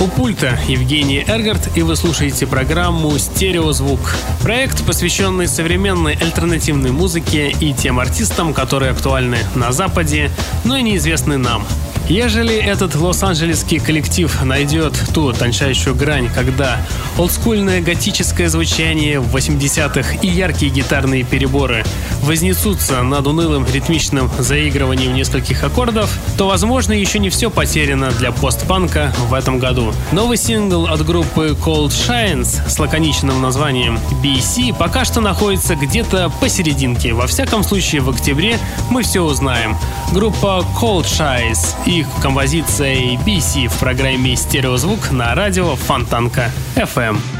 У 0.00 0.08
пульта 0.08 0.58
Евгений 0.66 1.24
Эргард, 1.26 1.76
и 1.76 1.82
вы 1.82 1.94
слушаете 1.94 2.48
программу 2.48 3.16
«Стереозвук». 3.16 4.00
Проект, 4.42 4.84
посвященный 4.84 5.46
современной 5.46 6.14
альтернативной 6.14 6.90
музыке 6.90 7.50
и 7.50 7.72
тем 7.72 8.00
артистам, 8.00 8.52
которые 8.52 8.90
актуальны 8.90 9.38
на 9.54 9.70
Западе, 9.70 10.32
но 10.64 10.76
и 10.76 10.82
неизвестны 10.82 11.36
нам. 11.38 11.64
Ежели 12.08 12.54
этот 12.54 12.94
лос-анджелесский 12.94 13.80
коллектив 13.80 14.42
найдет 14.42 14.94
ту 15.12 15.32
тончайшую 15.32 15.94
грань, 15.94 16.30
когда 16.34 16.78
олдскульное 17.18 17.80
готическое 17.80 18.48
звучание 18.48 19.18
в 19.18 19.34
80-х 19.34 20.18
и 20.22 20.28
яркие 20.28 20.70
гитарные 20.70 21.24
переборы 21.24 21.84
вознесутся 22.22 23.02
над 23.02 23.26
унылым 23.26 23.66
ритмичным 23.66 24.30
заигрыванием 24.38 25.14
нескольких 25.14 25.64
аккордов, 25.64 26.10
то, 26.36 26.46
возможно, 26.46 26.92
еще 26.92 27.18
не 27.18 27.30
все 27.30 27.50
потеряно 27.50 28.10
для 28.12 28.30
постпанка 28.30 29.12
в 29.28 29.34
этом 29.34 29.58
году. 29.58 29.92
Новый 30.12 30.36
сингл 30.36 30.86
от 30.86 31.04
группы 31.04 31.56
Cold 31.64 31.88
Shines 31.88 32.68
с 32.68 32.78
лаконичным 32.78 33.42
названием 33.42 33.98
BC 34.22 34.76
пока 34.78 35.04
что 35.04 35.20
находится 35.20 35.74
где-то 35.74 36.30
посерединке. 36.40 37.12
Во 37.14 37.26
всяком 37.26 37.64
случае, 37.64 38.00
в 38.00 38.10
октябре 38.10 38.58
мы 38.90 39.02
все 39.02 39.22
узнаем. 39.22 39.76
Группа 40.12 40.64
Cold 40.80 41.04
Shines 41.04 41.74
их 41.84 42.06
композицией 42.22 43.16
BC 43.16 43.68
в 43.68 43.78
программе 43.78 44.36
«Стереозвук» 44.36 45.10
на 45.10 45.34
радио 45.34 45.74
Фонтанка 45.74 46.52
FM. 46.78 47.37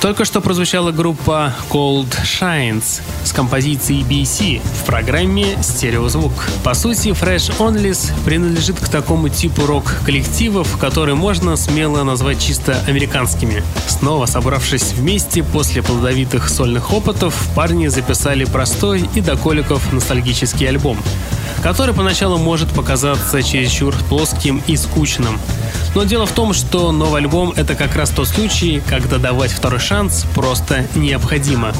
Только 0.00 0.24
что 0.24 0.40
прозвучала 0.40 0.92
группа 0.92 1.52
Cold 1.70 2.14
Shines 2.22 3.00
с 3.24 3.32
композицией 3.32 4.02
BC 4.02 4.60
в 4.62 4.86
программе 4.86 5.58
«Стереозвук». 5.60 6.32
По 6.62 6.74
сути, 6.74 7.08
Fresh 7.08 7.58
Onlys 7.58 8.12
принадлежит 8.24 8.78
к 8.78 8.88
такому 8.88 9.28
типу 9.28 9.66
рок-коллективов, 9.66 10.78
которые 10.78 11.16
можно 11.16 11.56
смело 11.56 12.04
назвать 12.04 12.40
чисто 12.40 12.80
американскими. 12.86 13.64
Снова 13.88 14.26
собравшись 14.26 14.92
вместе 14.92 15.42
после 15.42 15.82
плодовитых 15.82 16.48
сольных 16.48 16.92
опытов, 16.92 17.34
парни 17.56 17.88
записали 17.88 18.44
простой 18.44 19.08
и 19.16 19.20
до 19.20 19.36
коликов 19.36 19.92
ностальгический 19.92 20.68
альбом, 20.68 20.96
который 21.64 21.92
поначалу 21.92 22.38
может 22.38 22.68
показаться 22.68 23.42
чересчур 23.42 23.92
плоским 24.08 24.62
и 24.68 24.76
скучным. 24.76 25.40
Но 25.94 26.04
дело 26.04 26.26
в 26.26 26.32
том, 26.32 26.52
что 26.52 26.92
новый 26.92 27.20
альбом— 27.22 27.52
это 27.56 27.74
как 27.74 27.96
раз 27.96 28.10
тот 28.10 28.28
случай, 28.28 28.82
когда 28.86 29.18
давать 29.18 29.50
второй 29.50 29.80
шанс 29.80 30.26
просто 30.34 30.86
необходимо. 30.94 31.72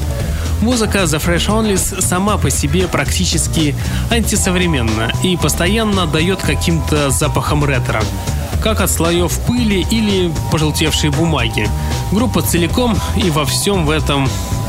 Музыка 0.60 0.98
The 0.98 1.24
Fresh 1.24 1.48
Onlys 1.48 2.00
сама 2.00 2.36
по 2.36 2.50
себе 2.50 2.88
практически 2.88 3.76
антисовременна 4.10 5.12
и 5.22 5.36
постоянно 5.36 6.06
дает 6.06 6.40
каким-то 6.40 7.10
запахом 7.10 7.64
ретро 7.64 8.02
как 8.62 8.80
от 8.80 8.90
слоев 8.90 9.38
пыли 9.46 9.86
или 9.90 10.32
пожелтевшей 10.50 11.10
бумаги. 11.10 11.68
Группа 12.12 12.42
целиком 12.42 12.98
и 13.16 13.30
во 13.30 13.44
всем 13.44 13.86
в 13.86 13.90
этом 13.90 14.28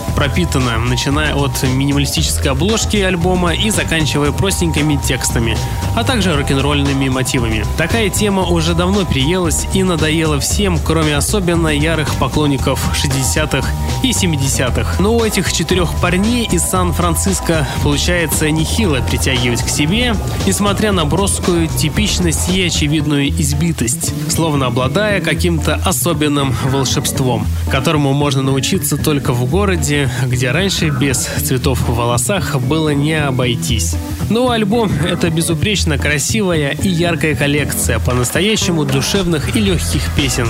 пропитана, 0.10 0.78
начиная 0.78 1.36
от 1.36 1.64
минималистической 1.64 2.52
обложки 2.52 2.98
альбома 2.98 3.54
и 3.54 3.70
заканчивая 3.70 4.32
простенькими 4.32 4.96
текстами, 4.96 5.58
а 5.96 6.04
также 6.04 6.36
рок-н-ролльными 6.36 7.10
мотивами. 7.10 7.66
Такая 7.78 8.10
тема 8.10 8.44
уже 8.44 8.74
давно 8.74 9.06
приелась 9.06 9.68
и 9.74 9.84
надоела 9.84 10.40
всем, 10.40 10.80
кроме 10.80 11.18
особенно 11.18 11.68
ярых 11.68 12.14
поклонников 12.16 12.80
60-х 12.94 13.68
и 14.04 14.12
70-х. 14.12 15.02
Но 15.02 15.16
у 15.16 15.24
этих 15.24 15.52
четырех 15.52 15.94
парней 16.02 16.46
из 16.46 16.62
Сан-Франциско 16.64 17.68
получается 17.84 18.50
нехило 18.52 19.00
притягивать 19.02 19.64
к 19.64 19.70
себе, 19.70 20.16
несмотря 20.46 20.92
на 20.92 21.06
броскую 21.06 21.68
типичность 21.68 22.50
и 22.50 22.64
очевидную 22.64 23.30
избитость, 23.30 24.14
словно 24.30 24.68
обладая 24.68 25.22
каким-то 25.22 25.76
особенным 25.76 26.56
волшебством, 26.66 27.46
которому 27.72 28.14
можно 28.14 28.42
научиться 28.42 28.98
только 28.98 29.34
в 29.34 29.50
городе, 29.50 29.99
Где 30.26 30.52
раньше 30.52 30.90
без 30.90 31.18
цветов 31.18 31.80
в 31.82 31.96
волосах 31.96 32.60
было 32.60 32.90
не 32.90 33.14
обойтись. 33.14 33.96
Но 34.30 34.52
альбом— 34.52 34.92
это 35.10 35.30
безупречно 35.30 35.98
красивая 35.98 36.72
и 36.72 36.88
яркая 36.88 37.36
коллекция 37.36 38.00
по-настоящему 38.00 38.86
душевных 38.86 39.56
и 39.56 39.60
легких 39.60 40.04
песен, 40.16 40.48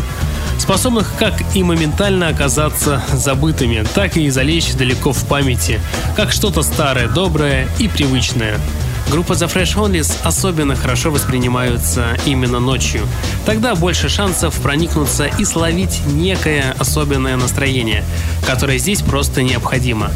способных 0.59 1.13
как 1.17 1.33
и 1.55 1.63
моментально 1.63 2.27
оказаться 2.27 3.01
забытыми, 3.13 3.85
так 3.95 4.17
и 4.17 4.29
залечь 4.29 4.73
далеко 4.73 5.13
в 5.13 5.25
памяти, 5.25 5.79
как 6.15 6.31
что-то 6.31 6.61
старое, 6.61 7.07
доброе 7.07 7.67
и 7.79 7.87
привычное. 7.87 8.59
Группа 9.11 9.33
The 9.33 9.51
Fresh 9.51 9.75
Onlys 9.75 10.15
особенно 10.23 10.75
хорошо 10.75 11.09
воспринимаются 11.09 12.15
именно 12.25 12.59
ночью. 12.59 13.07
Тогда 13.45 13.73
больше 13.73 14.07
шансов 14.07 14.53
проникнуться 14.61 15.25
и 15.25 15.45
словить 15.45 16.01
некое 16.05 16.75
особенное 16.77 17.35
настроение, 17.35 18.03
которое 18.45 18.77
здесь 18.77 19.01
просто 19.01 19.41
необходимо. 19.41 20.11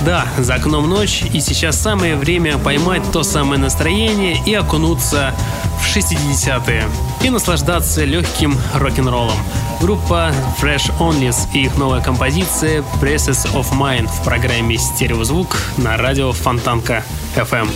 Да, 0.00 0.26
за 0.38 0.54
окном 0.54 0.88
ночь, 0.88 1.24
и 1.32 1.40
сейчас 1.40 1.78
самое 1.78 2.16
время 2.16 2.56
поймать 2.56 3.02
то 3.12 3.22
самое 3.22 3.60
настроение 3.60 4.40
и 4.46 4.54
окунуться 4.54 5.34
в 5.80 5.96
60-е 5.96 6.84
и 7.22 7.30
наслаждаться 7.30 8.04
легким 8.04 8.56
рок-н-роллом. 8.74 9.38
Группа 9.80 10.32
Fresh 10.60 10.90
Onlys 10.98 11.36
и 11.52 11.64
их 11.64 11.76
новая 11.76 12.00
композиция 12.00 12.82
Presses 13.02 13.52
of 13.52 13.72
Mine 13.72 14.08
в 14.08 14.24
программе 14.24 14.78
«Стереозвук» 14.78 15.56
на 15.76 15.96
радио 15.96 16.32
Фонтанка 16.32 17.04
FM. 17.36 17.68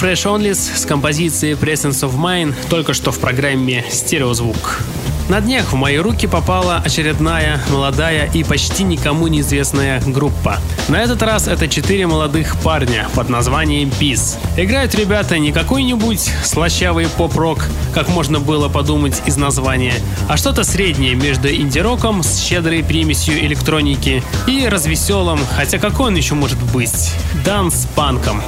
Fresh 0.00 0.26
Onlys 0.26 0.76
с 0.76 0.86
композицией 0.86 1.54
Presence 1.54 2.08
of 2.08 2.14
Mine 2.14 2.54
только 2.70 2.94
что 2.94 3.10
в 3.10 3.18
программе 3.18 3.84
«Стереозвук». 3.90 4.80
На 5.28 5.40
днях 5.40 5.72
в 5.72 5.74
мои 5.74 5.96
руки 5.96 6.28
попала 6.28 6.76
очередная 6.76 7.60
молодая 7.68 8.30
и 8.32 8.44
почти 8.44 8.84
никому 8.84 9.26
неизвестная 9.26 10.00
группа. 10.06 10.58
На 10.88 11.02
этот 11.02 11.20
раз 11.22 11.48
это 11.48 11.66
четыре 11.66 12.06
молодых 12.06 12.56
парня 12.60 13.08
под 13.16 13.28
названием 13.28 13.90
Peace. 14.00 14.38
Играют 14.56 14.94
ребята 14.94 15.36
не 15.38 15.50
какой-нибудь 15.50 16.30
слащавый 16.44 17.08
поп-рок, 17.08 17.66
как 17.92 18.08
можно 18.08 18.38
было 18.38 18.68
подумать 18.68 19.20
из 19.26 19.36
названия, 19.36 19.94
а 20.28 20.36
что-то 20.36 20.62
среднее 20.62 21.16
между 21.16 21.48
инди-роком 21.48 22.22
с 22.22 22.40
щедрой 22.40 22.84
примесью 22.84 23.38
электроники 23.40 24.22
и 24.46 24.68
развеселым, 24.68 25.40
хотя 25.56 25.78
какой 25.78 26.06
он 26.06 26.14
еще 26.14 26.36
может 26.36 26.58
быть, 26.72 27.12
данс-панком. 27.44 28.40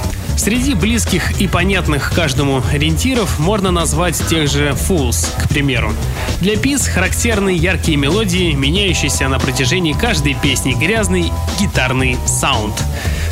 Среди 0.43 0.73
близких 0.73 1.39
и 1.39 1.47
понятных 1.47 2.11
каждому 2.15 2.63
ориентиров 2.73 3.37
можно 3.37 3.69
назвать 3.69 4.17
тех 4.27 4.49
же 4.49 4.69
Fools, 4.69 5.27
к 5.39 5.47
примеру. 5.47 5.93
Для 6.39 6.57
Пис 6.57 6.87
характерны 6.87 7.51
яркие 7.51 7.95
мелодии, 7.95 8.53
меняющиеся 8.53 9.27
на 9.27 9.37
протяжении 9.37 9.93
каждой 9.93 10.33
песни 10.33 10.73
грязный 10.73 11.31
гитарный 11.59 12.17
саунд, 12.25 12.73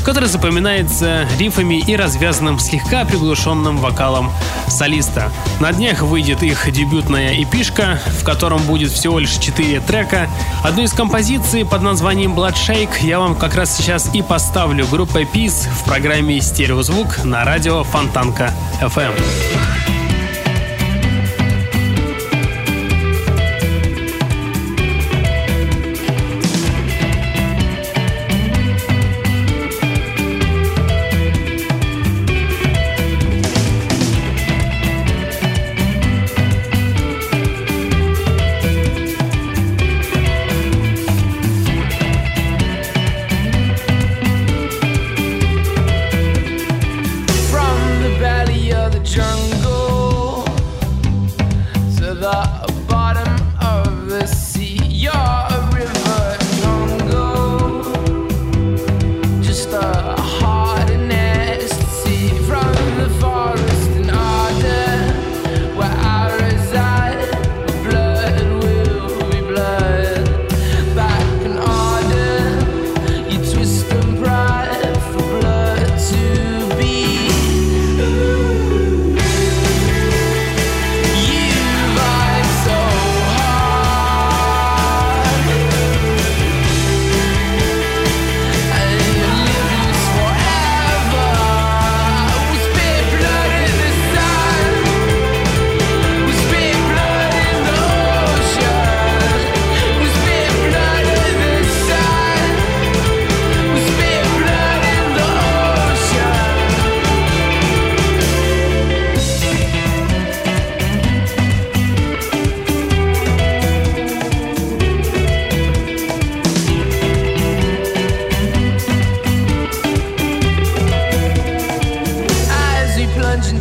который 0.09 0.27
запоминается 0.27 1.27
рифами 1.37 1.75
и 1.75 1.95
развязанным 1.95 2.57
слегка 2.57 3.05
приглушенным 3.05 3.77
вокалом 3.77 4.31
солиста. 4.67 5.31
На 5.59 5.71
днях 5.71 6.01
выйдет 6.01 6.41
их 6.41 6.71
дебютная 6.71 7.39
эпишка, 7.43 8.01
в 8.19 8.23
котором 8.23 8.59
будет 8.63 8.91
всего 8.91 9.19
лишь 9.19 9.33
4 9.33 9.79
трека. 9.81 10.27
Одну 10.63 10.81
из 10.81 10.93
композиций 10.93 11.63
под 11.63 11.83
названием 11.83 12.33
Blood 12.33 12.55
Shake 12.55 13.03
я 13.05 13.19
вам 13.19 13.35
как 13.35 13.53
раз 13.53 13.77
сейчас 13.77 14.09
и 14.15 14.23
поставлю. 14.23 14.87
Группа 14.87 15.21
Peace 15.21 15.69
в 15.69 15.83
программе 15.83 16.41
«Стереозвук» 16.41 17.23
на 17.23 17.45
радио 17.45 17.83
Фонтанка 17.83 18.51
FM. 18.81 19.13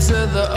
To 0.09 0.15
the 0.15 0.48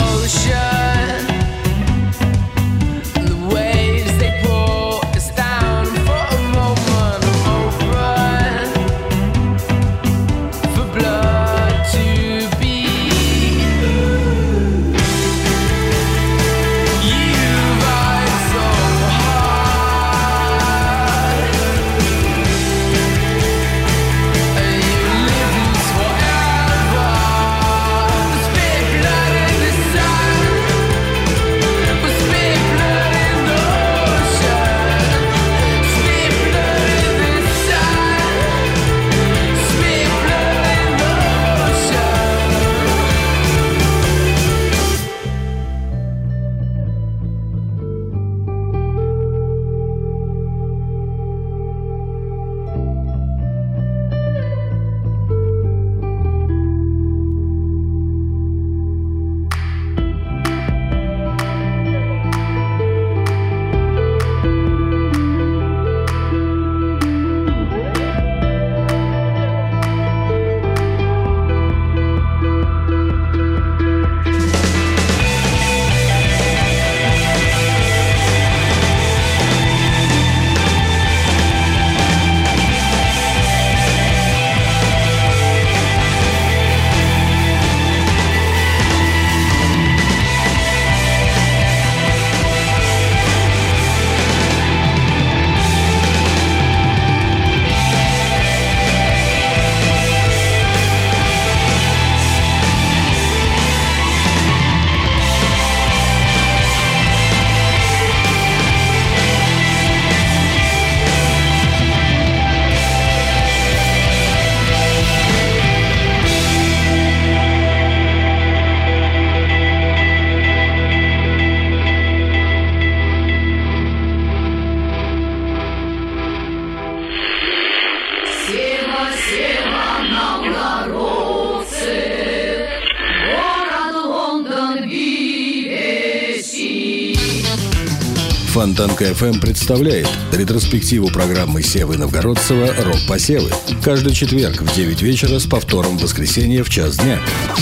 Фонтанка 138.61 139.05
FM 139.05 139.41
представляет 139.41 140.07
ретроспективу 140.31 141.07
программы 141.07 141.63
Севы 141.63 141.97
Новгородцева 141.97 142.75
«Рок-посевы». 142.83 143.49
Каждый 143.83 144.13
четверг 144.13 144.61
в 144.61 144.75
9 144.75 145.01
вечера 145.01 145.39
с 145.39 145.47
повтором 145.47 145.97
в 145.97 146.03
воскресенье 146.03 146.63
в 146.63 146.69
час 146.69 146.97
дня. 146.97 147.19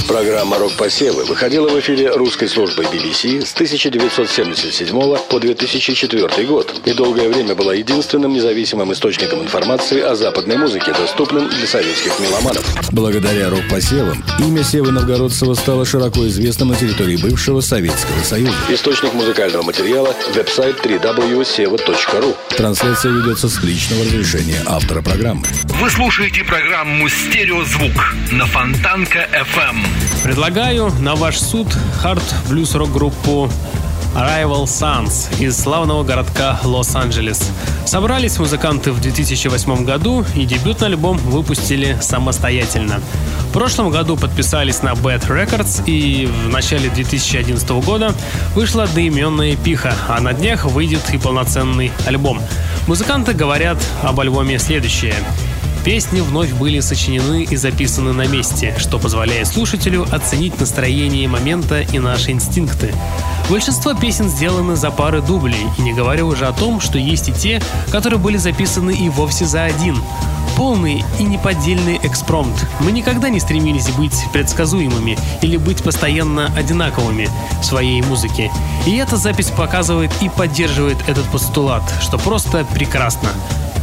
Программа 0.10 0.58
«Рок-посевы» 0.58 1.24
выходила 1.24 1.70
в 1.70 1.80
эфире 1.80 2.12
русской 2.12 2.50
службой 2.50 2.84
BBC 2.88 3.45
с 3.45 3.54
1977 3.54 5.18
по 5.30 5.39
2004 5.39 6.45
год 6.45 6.82
и 6.84 6.91
долгое 6.91 7.30
время 7.30 7.56
была 7.56 7.76
единственным 7.76 8.34
независимым 8.34 8.91
источником 8.91 9.41
информации 9.41 10.02
о 10.02 10.16
западной 10.16 10.58
музыке, 10.58 10.91
доступным 10.91 11.47
для 11.47 11.66
советских 11.66 12.20
меломанов. 12.20 12.66
Благодаря 12.91 13.50
«Рок-посевам» 13.50 14.22
имя 14.39 14.66
Севы 14.66 14.91
Новгородцева 14.91 15.54
стало 15.54 15.86
широко 15.86 16.28
известным 16.28 16.68
на 16.68 16.76
территории 16.76 17.16
бывшего 17.16 17.62
Советского 17.62 18.22
Союза. 18.22 18.52
Источник 18.70 19.14
музыкального 19.14 19.64
материала– 19.64 20.14
веб-сайт 20.36 20.88
www.seva.ru. 20.97 22.35
Трансляция 22.55 23.11
ведется 23.11 23.47
с 23.49 23.61
личного 23.63 24.03
разрешения 24.03 24.61
автора 24.65 25.01
программы. 25.01 25.43
Вы 25.81 25.89
слушаете 25.89 26.43
программу 26.43 27.07
«Стереозвук» 27.07 28.15
на 28.31 28.45
Фонтанка 28.45 29.27
FM. 29.33 29.77
Предлагаю 30.23 30.91
на 30.99 31.15
ваш 31.15 31.39
суд 31.39 31.67
хард-блюз-рок 32.01 32.89
группу 34.10 34.20
Rival 34.20 34.64
Sons 34.66 35.30
из 35.39 35.57
славного 35.57 36.03
городка 36.03 36.60
Лос-Анджелес. 36.64 37.49
Собрались 37.86 38.38
музыканты 38.38 38.91
в 38.91 39.01
2008 39.01 39.84
году 39.84 40.26
и 40.36 40.45
дебютный 40.45 40.88
альбом 40.88 41.18
выпустили 41.18 41.97
самостоятельно. 42.01 43.01
В 43.49 43.53
прошлом 43.53 43.89
году 43.89 44.16
подписались 44.16 44.84
на 44.84 44.89
Bad 44.89 45.28
Records 45.28 45.84
и 45.86 46.28
в 46.28 46.49
начале 46.49 46.89
2011 46.89 47.70
года 47.84 48.14
вышла 48.53 48.84
одноименная 48.84 49.55
EP 49.55 49.66
-ха, 49.66 49.93
а 50.07 50.20
на 50.20 50.34
днях 50.34 50.66
выйдет 50.66 51.01
и 51.14 51.18
полноценный 51.18 51.91
альбом. 52.05 52.39
Музыканты 52.88 53.34
говорят 53.34 53.78
об 54.03 54.20
альбоме 54.20 54.60
следующее. 54.60 55.16
Песни 55.84 56.19
вновь 56.19 56.51
были 56.53 56.82
сочинены 56.82 57.43
и 57.43 57.55
записаны 57.55 58.11
на 58.11 58.27
месте, 58.27 58.75
что 58.77 58.99
позволяет 58.99 59.47
слушателю 59.47 60.05
оценить 60.11 60.59
настроение 60.59 61.27
момента 61.27 61.82
и 61.82 61.99
наши 61.99 62.32
инстинкты. 62.32 62.93
Большинство 63.49 63.93
песен 63.93 64.30
сделаны 64.30 64.75
за 64.75 64.91
пары 64.91 65.21
дублей, 65.21 65.65
и 65.77 65.82
не 65.82 65.93
говоря 65.93 66.25
уже 66.25 66.47
о 66.47 66.53
том, 66.53 66.82
что 66.82 66.97
есть 66.97 67.30
и 67.30 67.34
те, 67.34 67.61
которые 67.91 68.19
были 68.19 68.38
записаны 68.38 68.91
и 68.91 69.09
вовсе 69.09 69.45
за 69.45 69.63
один. 69.63 69.97
Полный 70.57 71.03
и 71.17 71.23
неподдельный 71.23 71.99
экспромт. 72.03 72.67
Мы 72.82 72.91
никогда 72.91 73.30
не 73.30 73.39
стремились 73.39 73.88
быть 73.91 74.25
предсказуемыми 74.34 75.17
или 75.41 75.55
быть 75.55 75.82
постоянно 75.82 76.53
одинаковыми 76.57 77.30
в 77.61 77.65
своей 77.65 78.01
музыке. 78.01 78.51
И 78.86 78.97
эта 78.97 79.15
запись 79.15 79.49
показывает 79.49 80.11
и 80.21 80.27
поддерживает 80.27 80.97
этот 81.07 81.23
постулат, 81.32 81.84
что 82.01 82.17
просто 82.17 82.65
прекрасно. 82.73 83.30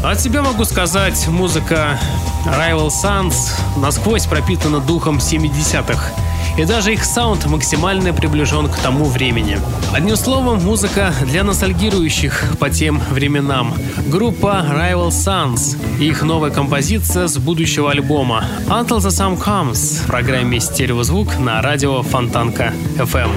От 0.03 0.21
себя 0.21 0.43
могу 0.43 0.65
сказать, 0.65 1.27
музыка 1.29 1.99
Rival 2.45 2.89
Sons 2.89 3.35
насквозь 3.77 4.27
пропитана 4.27 4.81
духом 4.81 5.19
70-х. 5.19 6.13
И 6.59 6.65
даже 6.65 6.93
их 6.93 7.05
саунд 7.05 7.45
максимально 7.47 8.15
приближен 8.15 8.69
к 8.69 8.77
тому 8.77 9.05
времени. 9.05 9.59
Одним 9.93 10.17
словом, 10.17 10.63
музыка 10.65 11.13
для 11.27 11.45
ностальгирующих 11.45 12.45
по 12.59 12.71
тем 12.71 13.01
временам. 13.11 13.75
Группа 14.07 14.65
Rival 14.69 15.09
Sons 15.09 15.77
и 16.01 16.09
их 16.09 16.23
новая 16.23 16.51
композиция 16.51 17.27
с 17.27 17.37
будущего 17.37 17.91
альбома 17.91 18.45
Until 18.69 18.99
the 18.99 19.09
Sun 19.09 19.39
Comes 19.43 20.03
в 20.03 20.07
программе 20.07 20.61
«Стереозвук» 20.61 21.39
на 21.39 21.61
радио 21.61 22.03
Фонтанка 22.03 22.73
FM. 22.97 23.31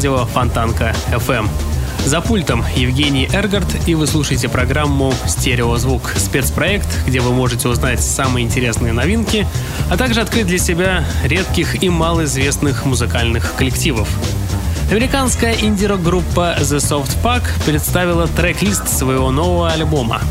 Радио 0.00 0.24
Фонтанка 0.24 0.96
FM. 1.10 1.46
За 2.06 2.22
пультом 2.22 2.64
Евгений 2.74 3.28
Эргард, 3.30 3.86
и 3.86 3.94
вы 3.94 4.06
слушаете 4.06 4.48
программу 4.48 5.12
«Стереозвук»— 5.26 6.14
спецпроект, 6.16 6.88
где 7.06 7.20
вы 7.20 7.32
можете 7.34 7.68
узнать 7.68 8.00
самые 8.00 8.46
интересные 8.46 8.94
новинки, 8.94 9.46
а 9.90 9.98
также 9.98 10.22
открыть 10.22 10.46
для 10.46 10.56
себя 10.56 11.04
редких 11.22 11.82
и 11.82 11.90
малоизвестных 11.90 12.86
музыкальных 12.86 13.54
коллективов. 13.56 14.08
Американская 14.90 15.54
инди-рок-группа 15.60 16.56
The 16.60 16.78
Soft 16.78 17.18
Pack 17.22 17.42
представила 17.66 18.26
трек-лист 18.26 18.88
своего 18.88 19.30
нового 19.30 19.70
альбома. 19.70 20.22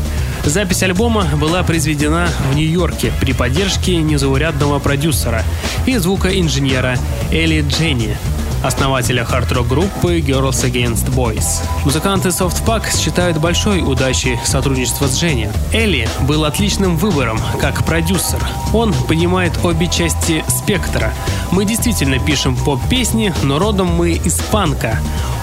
Запись 0.44 0.82
альбома 0.82 1.26
была 1.36 1.62
произведена 1.62 2.28
в 2.50 2.56
Нью-Йорке 2.56 3.12
при 3.20 3.32
поддержке 3.32 3.98
незаурядного 3.98 4.80
продюсера 4.80 5.44
и 5.86 5.96
звукоинженера 5.96 6.96
Элли 7.30 7.64
Дженни, 7.68 8.16
основателя 8.62 9.24
хард-рок 9.24 9.68
группы 9.68 10.18
Girls 10.20 10.64
Against 10.64 11.14
Boys. 11.14 11.62
Музыканты 11.84 12.28
Soft 12.28 12.64
Pack 12.64 12.84
считают 12.96 13.38
большой 13.38 13.82
удачей 13.82 14.38
сотрудничество 14.44 15.06
с 15.06 15.18
Дженни. 15.18 15.50
Элли 15.72 16.08
был 16.22 16.44
отличным 16.44 16.96
выбором 16.96 17.38
как 17.60 17.84
продюсер. 17.84 18.40
Он 18.72 18.92
понимает 19.08 19.52
обе 19.64 19.86
части 19.88 20.44
спектра. 20.48 21.12
Мы 21.50 21.64
действительно 21.64 22.18
пишем 22.18 22.56
поп-песни, 22.56 23.32
но 23.42 23.58
родом 23.58 23.88
мы 23.88 24.12
из 24.12 24.38
панка. 24.50 24.98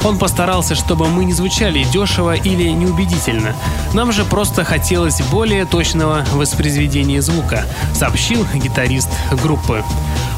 Он 0.07 0.17
постарался, 0.17 0.73
чтобы 0.73 1.09
мы 1.09 1.25
не 1.25 1.33
звучали 1.33 1.83
дешево 1.83 2.33
или 2.33 2.69
неубедительно. 2.69 3.53
Нам 3.93 4.13
же 4.13 4.23
просто 4.23 4.63
хотелось 4.63 5.21
более 5.23 5.65
точного 5.65 6.23
воспроизведения 6.31 7.19
звука, 7.19 7.65
сообщил 7.93 8.47
гитарист 8.53 9.09
группы. 9.43 9.83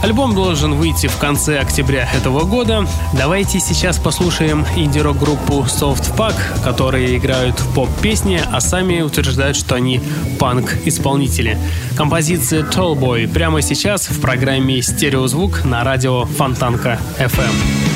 Альбом 0.02 0.34
должен 0.34 0.74
выйти 0.74 1.06
в 1.06 1.18
конце 1.18 1.60
октября 1.60 2.10
этого 2.16 2.46
года. 2.46 2.88
Давайте 3.14 3.60
сейчас 3.60 4.00
послушаем 4.00 4.66
инди-рок 4.76 5.20
группу 5.20 5.60
Soft 5.68 6.16
Pack, 6.18 6.34
которые 6.64 7.16
играют 7.16 7.60
в 7.60 7.72
поп-песни, 7.76 8.42
а 8.52 8.62
сами 8.62 9.02
утверждают, 9.02 9.56
что 9.56 9.76
они 9.76 10.02
панк-исполнители. 10.40 11.60
Композиция 11.96 12.64
Tallboy 12.64 13.28
прямо 13.28 13.62
сейчас 13.62 14.10
в 14.10 14.20
программе 14.20 14.82
«Стереозвук» 14.82 15.64
на 15.64 15.84
радио 15.84 16.26
Фонтанка 16.26 16.98
FM. 17.20 17.89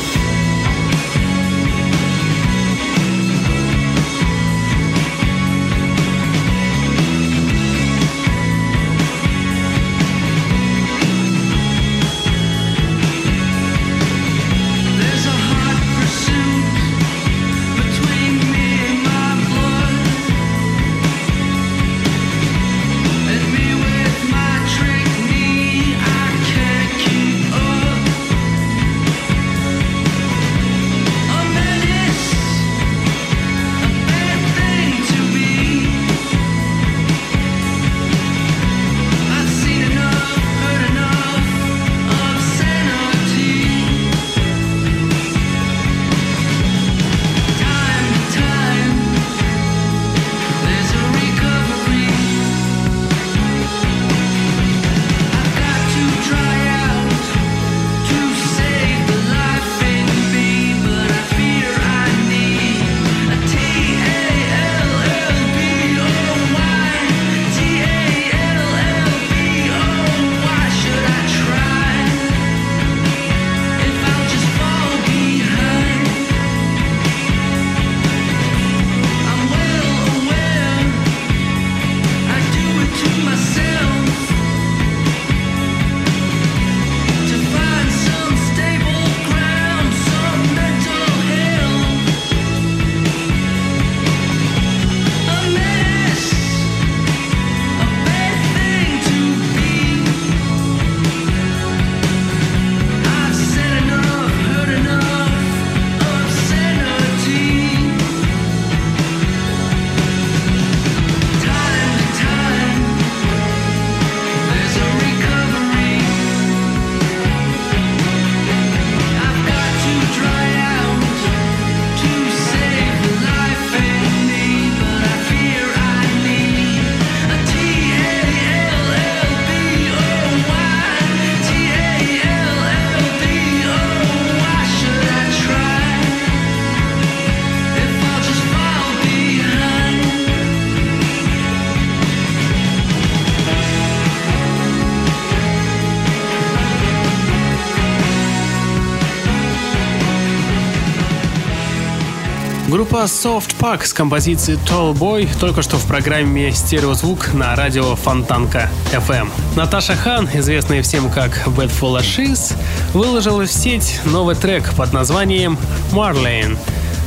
Группа 153.04 153.28
Soft 153.28 153.56
Pack 153.60 153.86
с 153.86 153.91
композицией 153.91 154.58
Tall 154.66 154.93
Boy 154.93 155.28
только 155.38 155.62
что 155.62 155.76
в 155.76 155.86
программе 155.86 156.54
«Стереозвук» 156.54 157.34
на 157.34 157.54
радио 157.54 157.97
Фонтанка 157.97 158.70
FM. 158.93 159.28
Наташа 159.58 159.93
Хан, 159.93 160.30
известная 160.34 160.82
всем 160.84 161.12
как 161.12 161.45
Bad 161.47 161.70
Full 161.82 161.99
Ashes, 161.99 162.56
выложила 162.93 163.45
в 163.45 163.51
сеть 163.51 163.99
новый 164.06 164.36
трек 164.36 164.74
под 164.76 164.93
названием 164.93 165.58
«Marlene». 165.91 166.58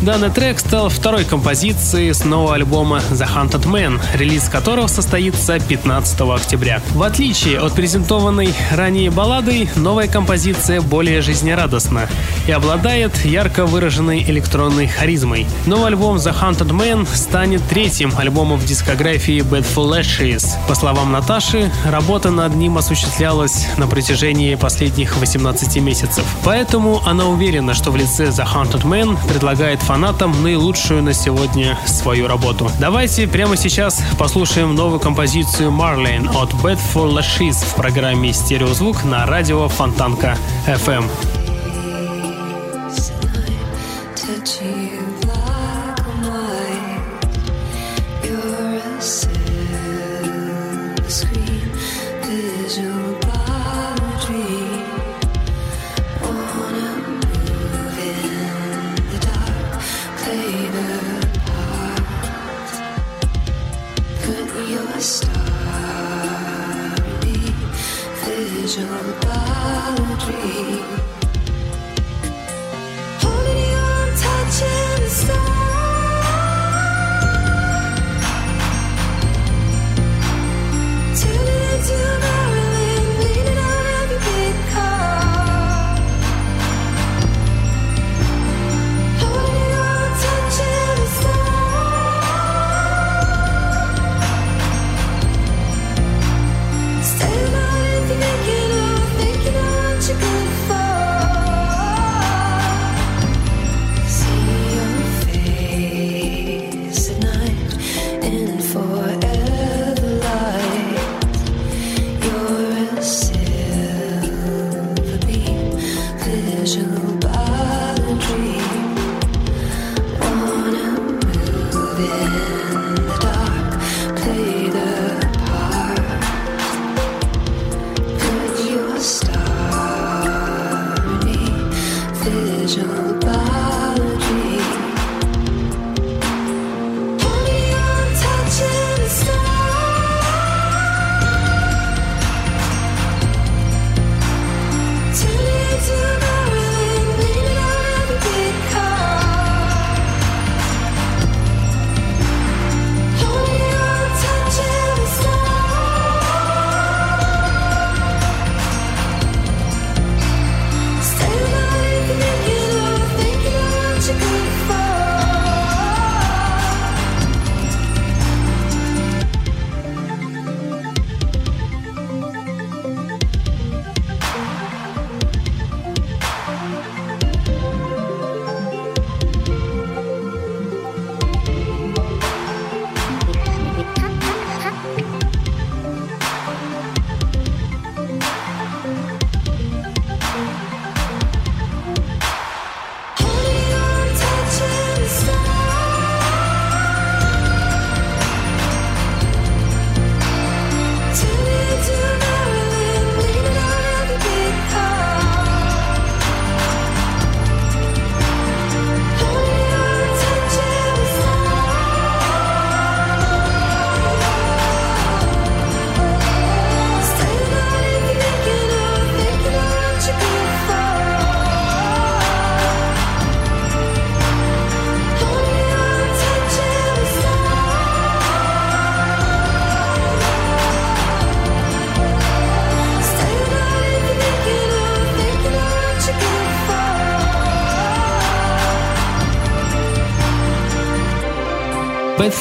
Данный 0.02 0.28
трек 0.28 0.60
стал 0.60 0.90
второй 0.90 1.24
композицией 1.24 2.12
с 2.12 2.22
нового 2.24 2.54
альбома 2.54 3.00
The 3.12 3.26
Hunted 3.26 3.64
Man, 3.64 3.98
релиз 4.14 4.50
которого 4.50 4.88
состоится 4.88 5.58
15 5.58 6.20
октября. 6.20 6.82
В 6.92 7.02
отличие 7.02 7.58
от 7.58 7.72
презентованной 7.72 8.52
ранее 8.72 9.10
баллады, 9.10 9.70
новая 9.74 10.06
композиция 10.06 10.82
более 10.82 11.22
жизнерадостна 11.22 12.08
и 12.46 12.52
обладает 12.52 13.24
ярко 13.24 13.64
выраженной 13.64 14.22
электронной 14.22 14.86
харизмой. 14.86 15.46
Новый 15.64 15.86
альбом 15.86 16.16
The 16.16 16.34
Hunted 16.38 16.70
Man 16.70 17.08
станет 17.16 17.62
третьим 17.66 18.12
альбомом 18.18 18.58
в 18.58 18.66
дискографии 18.66 19.40
Bad 19.40 19.64
Ashes. 19.74 20.46
По 20.68 20.74
словам 20.74 21.10
Наташи, 21.10 21.72
работа 21.86 22.30
над 22.30 22.54
ним 22.54 22.76
осуществлялась 22.76 23.66
на 23.78 23.86
протяжении 23.86 24.54
последних 24.56 25.16
18 25.16 25.76
месяцев. 25.78 26.24
Поэтому 26.44 27.02
она 27.06 27.24
уверена, 27.24 27.72
что 27.72 27.90
в 27.90 27.96
лице 27.96 28.26
The 28.26 28.46
Hunted 28.46 28.82
Man 28.82 29.16
предлагает 29.26 29.80
фанатам 29.86 30.42
наилучшую 30.42 31.00
на 31.00 31.12
сегодня 31.12 31.78
свою 31.86 32.26
работу. 32.26 32.68
Давайте 32.80 33.28
прямо 33.28 33.56
сейчас 33.56 34.02
послушаем 34.18 34.74
новую 34.74 34.98
композицию 34.98 35.70
Marlene 35.70 36.28
от 36.36 36.50
Bad 36.54 36.80
for 36.92 37.08
Lashes 37.16 37.64
в 37.64 37.76
программе 37.76 38.32
«Стереозвук» 38.32 39.04
на 39.04 39.24
радио 39.26 39.68
Фонтанка 39.68 40.36
FM. 40.66 41.04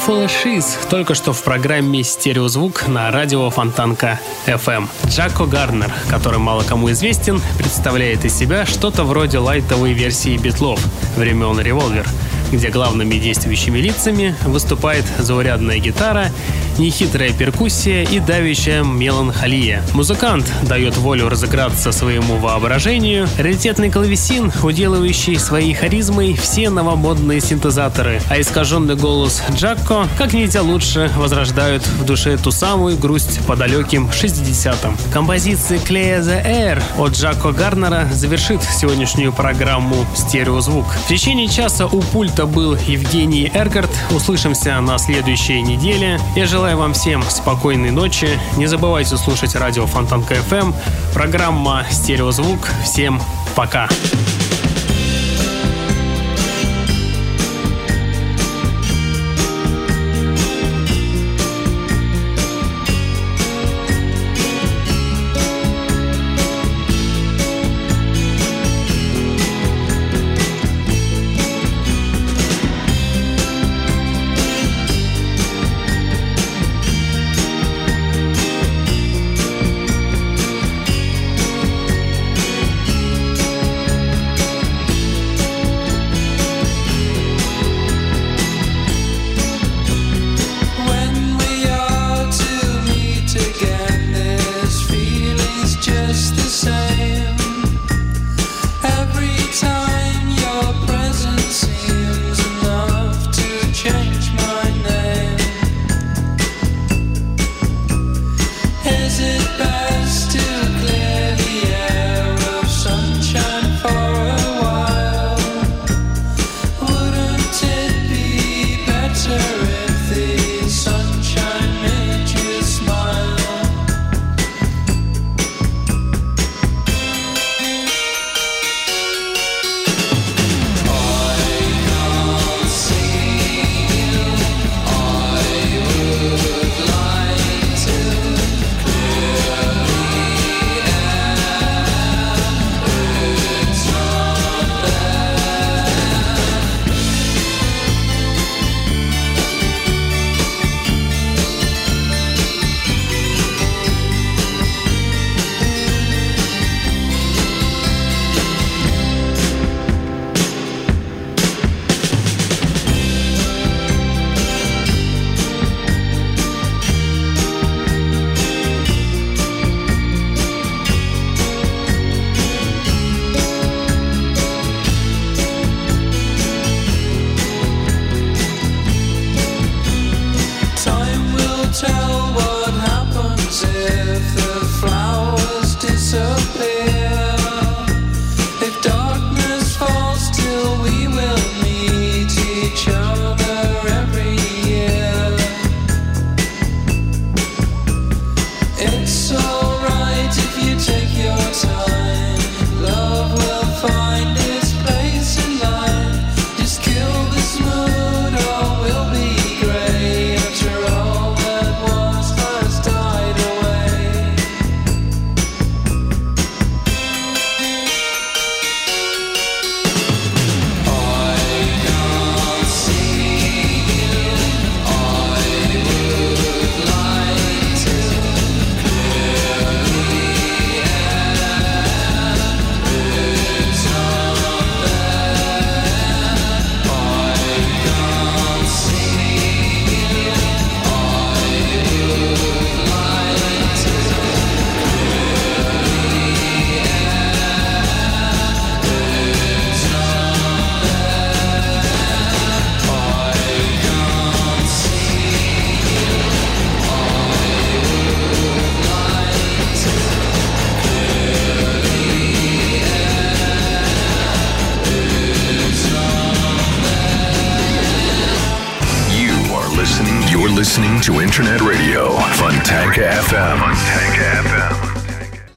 Shoes 0.08 0.88
только 0.88 1.14
что 1.14 1.32
в 1.32 1.42
программе 1.42 2.04
«Стереозвук» 2.04 2.86
на 2.86 3.10
радио 3.10 3.50
Фонтанка 3.50 4.20
FM. 4.46 4.86
Джако 5.08 5.46
Гарнер, 5.46 5.92
который 6.08 6.38
мало 6.38 6.62
кому 6.62 6.92
известен, 6.92 7.40
представляет 7.58 8.24
из 8.24 8.32
себя 8.32 8.66
что-то 8.66 9.02
вроде 9.02 9.38
лайтовой 9.38 9.94
версии 9.94 10.36
битлов 10.36 10.80
времен 11.16 11.58
«Револвер», 11.58 12.06
где 12.52 12.68
главными 12.68 13.14
действующими 13.14 13.78
лицами 13.78 14.36
выступает 14.44 15.04
заурядная 15.18 15.78
гитара, 15.78 16.30
нехитрая 16.78 17.32
перкуссия 17.32 18.04
и 18.04 18.20
давящая 18.20 18.82
меланхолия. 18.82 19.82
Музыкант 19.94 20.50
дает 20.62 20.96
волю 20.96 21.28
разыграться 21.28 21.92
своему 21.92 22.36
воображению, 22.36 23.28
раритетный 23.38 23.90
клавесин, 23.90 24.52
уделывающий 24.62 25.38
своей 25.38 25.74
харизмой 25.74 26.34
все 26.34 26.70
новомодные 26.70 27.40
синтезаторы, 27.40 28.20
а 28.28 28.40
искаженный 28.40 28.96
голос 28.96 29.42
Джакко 29.54 30.06
как 30.18 30.32
нельзя 30.32 30.62
лучше 30.62 31.10
возрождают 31.16 31.86
в 31.86 32.04
душе 32.04 32.36
ту 32.36 32.50
самую 32.50 32.96
грусть 32.96 33.40
по 33.46 33.56
далеким 33.56 34.08
60-м. 34.08 34.96
Композиция 35.12 35.78
Clear 35.78 36.20
the 36.20 36.44
Air 36.44 36.82
от 36.98 37.12
Джако 37.12 37.52
Гарнера 37.52 38.08
завершит 38.12 38.62
сегодняшнюю 38.62 39.32
программу 39.32 40.06
«Стереозвук». 40.14 40.86
В 40.86 41.08
течение 41.08 41.48
часа 41.48 41.86
у 41.86 42.00
пульта 42.00 42.46
был 42.46 42.76
Евгений 42.86 43.50
Эргард. 43.54 43.90
Услышимся 44.10 44.80
на 44.80 44.98
следующей 44.98 45.62
неделе. 45.62 46.20
Я 46.34 46.46
желаю 46.46 46.65
вам 46.74 46.94
всем 46.94 47.22
спокойной 47.22 47.90
ночи. 47.90 48.28
Не 48.56 48.66
забывайте 48.66 49.16
слушать 49.16 49.54
радио 49.54 49.86
Фонтанка 49.86 50.34
FM. 50.34 50.74
Программа 51.12 51.84
«Стереозвук». 51.90 52.68
Всем 52.84 53.20
пока. 53.54 53.88